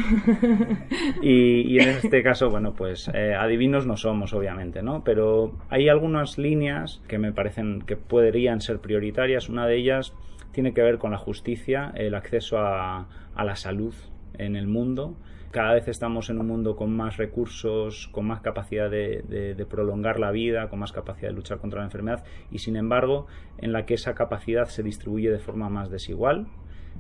Y, 1.22 1.80
en 1.80 1.90
este 1.90 2.24
caso, 2.24 2.50
bueno, 2.50 2.74
pues 2.74 3.10
eh, 3.14 3.36
adivinos 3.36 3.86
no 3.86 3.98
somos, 3.98 4.34
obviamente, 4.34 4.82
¿no? 4.82 5.04
Pero 5.04 5.54
hay 5.70 5.90
algunas 5.90 6.38
líneas 6.38 7.02
que 7.08 7.18
me 7.18 7.32
parecen 7.32 7.82
que 7.82 7.96
podrían 7.96 8.62
ser 8.62 8.80
prioritarias. 8.80 9.50
Una 9.50 9.68
de 9.68 9.78
ellas 9.78 10.14
tiene 10.52 10.74
que 10.74 10.82
ver 10.82 10.98
con 10.98 11.12
la 11.12 11.18
justicia, 11.18 11.92
el 11.96 12.16
acceso 12.16 12.58
a 12.60 13.08
la 13.36 13.56
salud 13.56 13.94
en 14.38 14.56
el 14.56 14.68
mundo 14.68 15.16
cada 15.52 15.74
vez 15.74 15.88
estamos 15.88 16.30
en 16.30 16.40
un 16.40 16.48
mundo 16.48 16.76
con 16.76 16.96
más 16.96 17.18
recursos, 17.18 18.08
con 18.12 18.28
más 18.28 18.42
capacidad 18.42 18.90
de, 18.90 19.66
prolongar 19.70 20.20
la 20.20 20.32
vida, 20.32 20.70
con 20.70 20.80
más 20.80 20.92
capacidad 20.92 21.30
de 21.30 21.36
luchar 21.36 21.60
contra 21.60 21.80
la 21.80 21.86
enfermedad 21.86 22.24
y 22.52 22.60
sin 22.60 22.76
embargo 22.76 23.28
en 23.58 23.74
la 23.74 23.86
que 23.86 23.96
esa 23.96 24.14
capacidad 24.14 24.66
se 24.66 24.84
distribuye 24.84 25.32
de 25.32 25.40
forma 25.40 25.70
más 25.70 25.90
desigual. 25.90 26.48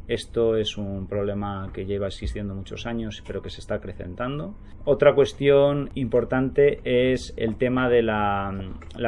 Esto 0.07 0.55
es 0.55 0.77
un 0.77 1.07
problema 1.07 1.69
que 1.71 1.85
lleva 1.85 2.07
existiendo 2.07 2.55
muchos 2.55 2.87
años, 2.87 3.23
pero 3.27 3.43
que 3.43 3.51
se 3.51 3.59
está 3.59 3.75
acrecentando. 3.75 4.55
Otra 4.85 5.13
cuestión 5.13 5.91
importante 5.93 6.79
es 6.83 7.33
el 7.37 7.57
tema 7.57 7.89
de 7.89 8.01
la, 8.01 8.51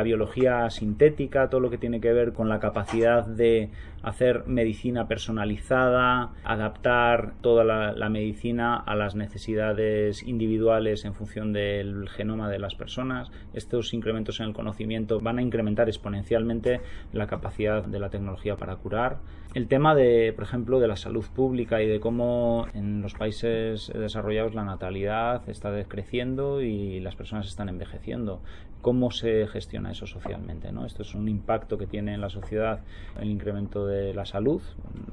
biología 0.03 0.69
sintética, 0.69 1.49
todo 1.49 1.59
lo 1.59 1.71
que 1.71 1.79
tiene 1.79 2.01
que 2.01 2.13
ver 2.13 2.33
con 2.33 2.49
la 2.49 2.59
capacidad 2.59 3.25
de 3.25 3.71
hacer 4.03 4.45
medicina 4.47 5.07
personalizada, 5.07 6.31
adaptar 6.43 7.33
toda 7.41 7.63
la, 7.63 8.09
medicina 8.09 8.75
a 8.75 8.95
las 8.95 9.15
necesidades 9.15 10.23
individuales 10.23 11.05
en 11.05 11.13
función 11.13 11.53
del 11.53 12.09
genoma 12.09 12.49
de 12.49 12.59
las 12.59 12.75
personas. 12.75 13.31
Estos 13.53 13.93
incrementos 13.93 14.39
en 14.39 14.47
el 14.47 14.53
conocimiento 14.53 15.19
van 15.19 15.37
a 15.37 15.41
incrementar 15.41 15.87
exponencialmente 15.87 16.81
la 17.13 17.27
capacidad 17.27 17.83
de 17.85 17.99
la 17.99 18.09
tecnología 18.09 18.57
para 18.57 18.75
curar. 18.75 19.19
El 19.53 19.67
tema 19.67 19.95
de, 19.95 20.31
por 20.33 20.45
ejemplo, 20.45 20.79
de 20.79 20.87
la 20.87 20.95
salud 20.95 21.25
pública 21.35 21.81
y 21.81 21.87
de 21.87 21.99
cómo 21.99 22.67
en 22.73 23.01
los 23.01 23.13
países 23.13 23.91
desarrollados 23.93 24.55
la 24.55 24.63
natalidad 24.63 25.47
está 25.49 25.71
decreciendo 25.71 26.61
y 26.61 27.01
las 27.01 27.15
personas 27.15 27.47
están 27.47 27.67
envejeciendo 27.67 28.41
cómo 28.81 29.11
se 29.11 29.47
gestiona 29.47 29.91
eso 29.91 30.07
socialmente. 30.07 30.71
¿no? 30.71 30.85
Esto 30.85 31.03
es 31.03 31.15
un 31.15 31.27
impacto 31.27 31.77
que 31.77 31.87
tiene 31.87 32.13
en 32.13 32.21
la 32.21 32.29
sociedad 32.29 32.81
el 33.19 33.29
incremento 33.29 33.85
de 33.85 34.13
la 34.13 34.25
salud, 34.25 34.61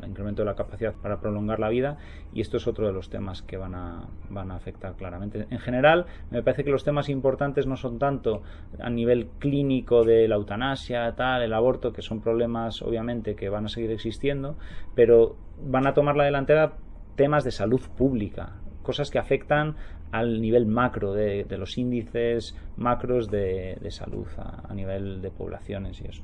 el 0.02 0.10
incremento 0.10 0.42
de 0.42 0.46
la 0.46 0.54
capacidad 0.54 0.94
para 0.94 1.20
prolongar 1.20 1.60
la 1.60 1.68
vida 1.68 1.98
y 2.32 2.40
esto 2.40 2.56
es 2.56 2.66
otro 2.66 2.86
de 2.86 2.92
los 2.92 3.10
temas 3.10 3.42
que 3.42 3.56
van 3.56 3.74
a, 3.74 4.08
van 4.30 4.50
a 4.50 4.56
afectar 4.56 4.94
claramente. 4.94 5.46
En 5.50 5.58
general, 5.58 6.06
me 6.30 6.42
parece 6.42 6.64
que 6.64 6.70
los 6.70 6.84
temas 6.84 7.08
importantes 7.08 7.66
no 7.66 7.76
son 7.76 7.98
tanto 7.98 8.42
a 8.78 8.90
nivel 8.90 9.28
clínico 9.38 10.04
de 10.04 10.28
la 10.28 10.36
eutanasia, 10.36 11.14
tal, 11.14 11.42
el 11.42 11.52
aborto, 11.52 11.92
que 11.92 12.02
son 12.02 12.20
problemas 12.20 12.82
obviamente 12.82 13.34
que 13.34 13.48
van 13.48 13.66
a 13.66 13.68
seguir 13.68 13.90
existiendo, 13.90 14.56
pero 14.94 15.36
van 15.62 15.86
a 15.86 15.94
tomar 15.94 16.16
la 16.16 16.24
delantera 16.24 16.74
temas 17.16 17.44
de 17.44 17.50
salud 17.50 17.80
pública, 17.96 18.52
cosas 18.82 19.10
que 19.10 19.18
afectan 19.18 19.76
al 20.12 20.40
nivel 20.40 20.66
macro 20.66 21.12
de, 21.12 21.44
los 21.58 21.78
índices 21.78 22.54
macros 22.76 23.30
de, 23.30 23.76
salud 23.90 24.26
a, 24.38 24.72
nivel 24.74 25.20
de 25.22 25.30
poblaciones 25.30 26.00
y 26.00 26.08
eso. 26.08 26.22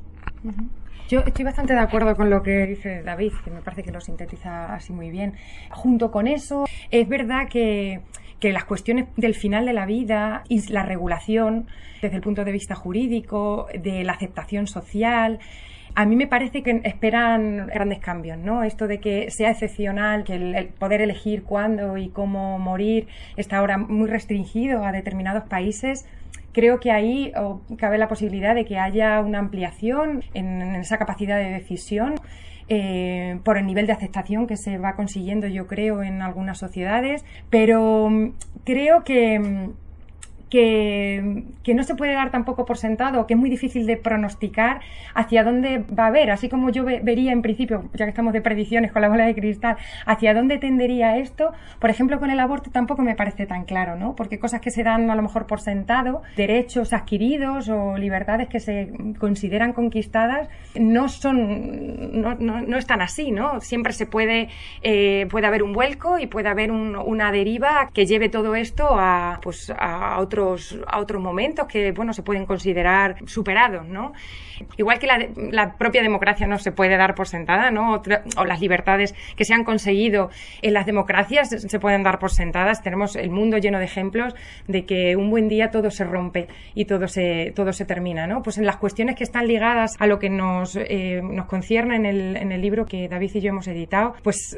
Yo 1.09 1.21
estoy 1.21 1.45
bastante 1.45 1.75
de 1.75 1.81
acuerdo 1.81 2.17
con 2.17 2.31
lo 2.31 2.43
que 2.43 2.67
dice 2.67 3.03
David, 3.03 3.33
que 3.45 3.51
me 3.51 3.61
parece 3.61 3.83
que 3.83 3.93
lo 3.93 4.01
sintetiza 4.01 4.75
así 4.75 4.93
muy 4.93 5.11
bien. 5.11 5.35
Junto 5.71 6.11
con 6.11 6.27
eso, 6.27 6.65
es 6.91 7.09
verdad 7.09 7.49
que, 7.51 8.01
que 8.41 8.53
las 8.53 8.65
cuestiones 8.65 9.09
del 9.17 9.35
final 9.35 9.67
de 9.67 9.75
la 9.75 9.87
vida 9.87 10.45
y 10.49 10.71
la 10.73 10.83
regulación 10.83 11.67
desde 12.01 12.17
el 12.17 12.23
punto 12.23 12.45
de 12.45 12.53
vista 12.53 12.75
jurídico, 12.75 13.67
de 13.79 14.05
la 14.05 14.13
aceptación 14.13 14.67
social, 14.67 15.39
a 15.95 16.07
mí 16.07 16.17
me 16.17 16.27
parece 16.27 16.63
que 16.63 16.81
esperan 16.85 17.69
grandes 17.69 18.01
cambios, 18.01 18.39
¿no? 18.39 18.65
Esto 18.65 18.89
de 18.89 18.99
que 18.99 19.31
sea 19.31 19.51
excepcional, 19.51 20.25
que 20.25 20.35
el, 20.35 20.67
poder 20.69 21.01
elegir 21.01 21.45
cuándo 21.45 21.97
y 21.97 22.09
cómo 22.09 22.59
morir 22.59 23.07
está 23.37 23.59
ahora 23.59 23.79
muy 23.79 24.09
restringido 24.09 24.85
a 24.85 24.93
determinados 24.93 25.45
países 25.45 26.05
creo 26.55 26.81
que 26.81 26.91
ahí 26.91 27.33
cabe 27.77 27.99
la 27.99 28.09
posibilidad 28.09 28.55
de 28.55 28.65
que 28.65 28.79
haya 28.79 29.21
una 29.21 29.41
ampliación 29.41 30.23
en, 30.33 30.63
esa 30.77 30.97
capacidad 30.97 31.37
de 31.37 31.51
decisión 31.51 32.15
eh, 32.69 33.41
por 33.45 33.59
el 33.59 33.67
nivel 33.67 33.87
de 33.87 33.93
aceptación 33.93 34.47
que 34.47 34.57
se 34.57 34.79
va 34.79 34.95
consiguiendo, 34.95 35.49
yo 35.49 35.67
creo, 35.67 36.03
en 36.03 36.23
algunas 36.23 36.57
sociedades, 36.57 37.25
pero 37.51 38.09
mm, 38.09 38.33
creo 38.65 39.05
que 39.05 39.73
mm, 40.53 41.63
que, 41.63 41.75
no 41.75 41.83
se 41.83 41.95
puede 41.95 42.13
dar 42.13 42.31
tampoco 42.31 42.65
por 42.65 42.79
sentado, 42.79 43.27
que 43.27 43.35
es 43.35 43.41
muy 43.41 43.51
difícil 43.51 43.87
de 43.87 43.97
pronosticar 43.97 44.81
hacia 45.15 45.45
dónde 45.45 45.79
va 45.79 46.05
a 46.05 46.09
haber, 46.09 46.31
así 46.31 46.49
como 46.49 46.71
yo 46.71 46.85
vería 46.85 47.33
en 47.33 47.43
principio, 47.43 47.91
ya 47.95 48.05
que 48.05 48.11
estamos 48.11 48.33
de 48.33 48.41
predicciones 48.41 48.93
con 48.93 49.03
la 49.03 49.09
bola 49.09 49.27
de 49.27 49.35
cristal, 49.35 49.77
hacia 50.07 50.35
dónde 50.35 50.59
tendería 50.59 51.17
esto, 51.19 51.53
por 51.79 51.91
ejemplo 51.91 52.19
con 52.19 52.31
el 52.31 52.41
aborto 52.41 52.71
tampoco 52.71 53.03
me 53.03 53.15
parece 53.15 53.47
tan 53.47 53.65
claro, 53.65 53.97
¿no? 53.97 54.15
Porque 54.15 54.39
cosas 54.39 54.61
que 54.61 54.71
se 54.71 54.83
dan 54.83 55.11
a 55.11 55.15
lo 55.15 55.23
mejor 55.23 55.47
por 55.47 55.61
sentado, 55.61 56.23
derechos 56.37 56.93
adquiridos 56.93 57.69
o 57.69 57.97
libertades 57.97 58.49
que 58.49 58.61
se 58.61 58.93
consideran 59.19 59.73
conquistadas, 59.73 60.49
no 60.75 61.09
son, 61.09 62.21
no, 62.21 62.35
no, 62.35 62.77
están 62.79 63.01
así, 63.01 63.31
¿no? 63.31 63.61
Siempre 63.61 63.93
se 63.93 64.07
puede, 64.07 64.49
eh, 64.83 65.27
puede 65.31 65.47
haber 65.47 65.63
un 65.63 65.73
vuelco 65.73 66.19
y 66.19 66.27
puede 66.27 66.49
haber 66.49 66.71
una 66.73 67.33
deriva 67.33 67.91
que 67.93 68.07
lleve 68.07 68.29
todo 68.29 68.55
esto 68.55 68.89
a, 68.91 69.41
pues, 69.43 69.73
a 69.79 70.19
otro 70.21 70.34
a 70.87 71.01
otros 71.01 71.23
momentos 71.23 71.67
que, 71.67 71.93
bueno, 71.93 72.13
se 72.13 72.23
pueden 72.23 72.47
considerar 72.47 73.17
superados, 73.27 73.87
¿no? 73.87 74.13
Igual 74.77 74.99
que 74.99 75.07
la, 75.07 75.75
propia 75.77 76.03
democracia 76.03 76.47
no 76.47 76.59
se 76.59 76.73
puede 76.73 76.97
dar 76.97 77.15
por 77.15 77.27
sentada, 77.27 77.71
¿no? 77.71 78.03
O, 78.37 78.45
las 78.45 78.61
libertades 78.61 79.15
que 79.37 79.45
se 79.45 79.55
han 79.55 79.65
conseguido 79.65 80.31
en 80.63 80.75
las 80.75 80.87
democracias 80.87 81.49
se 81.49 81.81
pueden 81.81 82.03
dar 82.03 82.19
por 82.19 82.31
sentadas. 82.31 82.83
Tenemos 82.83 83.17
el 83.17 83.31
mundo 83.31 83.59
lleno 83.59 83.79
de 83.79 83.85
ejemplos 83.85 84.35
de 84.69 84.85
que 84.85 85.17
un 85.17 85.31
buen 85.31 85.49
día 85.49 85.71
todo 85.71 85.91
se 85.91 86.05
rompe 86.05 86.49
y 86.75 86.85
todo 86.85 87.09
se, 87.09 87.53
todo 87.55 87.73
se 87.73 87.85
termina, 87.85 88.27
¿no? 88.27 88.43
Pues 88.43 88.59
en 88.59 88.67
las 88.67 88.77
cuestiones 88.77 89.17
que 89.17 89.25
están 89.25 89.47
ligadas 89.49 89.97
a 89.99 90.07
lo 90.07 90.19
que 90.19 90.31
nos, 90.31 90.77
eh, 90.77 91.21
nos 91.23 91.47
concierne 91.47 91.97
en 91.97 92.07
el, 92.07 92.37
en 92.37 92.53
el 92.53 92.61
libro 92.61 92.87
que 92.87 93.09
David 93.09 93.31
y 93.35 93.41
yo 93.41 93.49
hemos 93.51 93.67
editado, 93.67 94.15
pues 94.23 94.57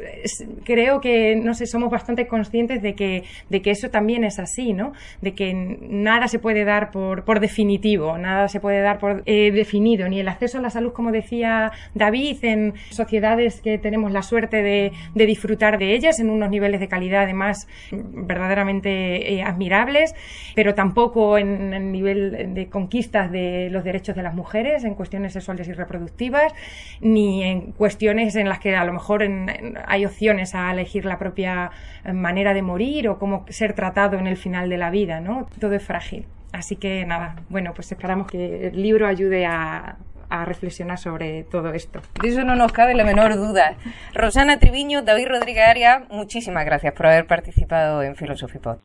creo 0.65 1.01
que, 1.01 1.37
no 1.37 1.55
sé, 1.55 1.67
somos 1.67 1.91
bastante 1.91 2.27
conscientes 2.27 2.83
de 2.83 2.95
que, 2.95 3.25
de 3.49 3.63
que 3.63 3.71
eso 3.71 3.91
también 3.91 4.25
es 4.25 4.39
así, 4.39 4.73
¿no? 4.73 4.93
De 5.21 5.35
que 5.35 5.51
nada 5.81 6.29
se 6.29 6.39
puede 6.39 6.65
dar 6.65 6.91
por, 6.91 7.25
por 7.25 7.41
definitivo, 7.41 8.19
nada 8.19 8.49
se 8.49 8.61
puede 8.61 8.81
dar 8.81 8.99
por 8.99 9.23
eh, 9.27 9.51
definido, 9.53 10.09
ni 10.09 10.21
el 10.21 10.29
acceso 10.29 10.59
a 10.59 10.61
la 10.61 10.71
salud, 10.71 10.93
como 10.93 11.13
decía 11.13 11.73
David, 11.95 12.39
en 12.43 12.75
sociedades 12.91 13.61
que 13.61 13.79
tenemos 13.79 14.13
la 14.13 14.23
suerte 14.23 14.63
de, 14.63 14.93
disfrutar 15.15 15.79
de 15.79 15.95
ellas 15.95 16.21
en 16.21 16.31
unos 16.31 16.51
niveles 16.51 16.81
de 16.81 16.89
calidad 16.89 17.25
además 17.25 17.67
verdaderamente 17.91 19.35
eh, 19.35 19.43
admirables, 19.43 20.15
pero 20.55 20.75
tampoco 20.75 21.39
en 21.39 21.75
el 21.75 21.91
nivel 21.91 22.55
de 22.55 22.69
conquistas 22.69 23.31
de 23.31 23.69
los 23.71 23.85
derechos 23.85 24.15
de 24.15 24.23
las 24.23 24.35
mujeres 24.35 24.85
en 24.85 24.95
cuestiones 24.95 25.33
sexuales 25.33 25.69
y 25.69 25.73
reproductivas, 25.73 26.53
ni 27.01 27.43
en 27.43 27.73
cuestiones 27.73 28.37
en 28.37 28.49
las 28.49 28.61
que 28.61 28.77
a 28.77 28.85
lo 28.85 28.93
mejor 28.93 29.27
hay 29.87 30.07
opciones 30.07 30.55
a 30.55 30.71
elegir 30.71 31.05
la 31.05 31.19
propia 31.19 31.71
manera 32.13 32.55
de 32.55 32.63
morir 32.63 33.09
o 33.09 33.19
cómo 33.19 33.45
ser 33.49 33.73
tratado 33.73 34.19
en 34.19 34.27
el 34.27 34.37
final 34.37 34.69
de 34.69 34.77
la 34.77 34.91
vida, 34.91 35.21
¿no? 35.21 35.47
todo 35.59 35.73
es 35.75 35.83
frágil. 35.83 36.27
Así 36.53 36.77
que 36.77 37.05
nada, 37.05 37.37
bueno, 37.49 37.75
pues 37.75 37.93
esperamos 37.93 38.27
que 38.29 38.69
el 38.69 38.81
libro 38.81 39.07
ayude 39.07 39.45
a, 39.47 39.97
a 40.29 40.45
reflexionar 40.45 40.99
sobre 40.99 41.45
todo 41.45 41.73
esto. 41.73 42.01
De 42.23 42.29
eso 42.29 42.45
no 42.45 42.57
nos 42.57 42.73
cabe 42.73 42.95
la 42.95 43.05
menor 43.05 43.37
duda. 43.37 43.77
Rosana 44.15 44.59
Triviño, 44.59 45.03
David 45.03 45.29
Rodríguez 45.29 45.69
Arias, 45.69 46.03
muchísimas 46.11 46.65
gracias 46.65 46.95
por 46.95 47.07
haber 47.07 47.27
participado 47.27 48.03
en 48.03 48.17
Philosophy 48.17 48.59
Pod. 48.59 48.79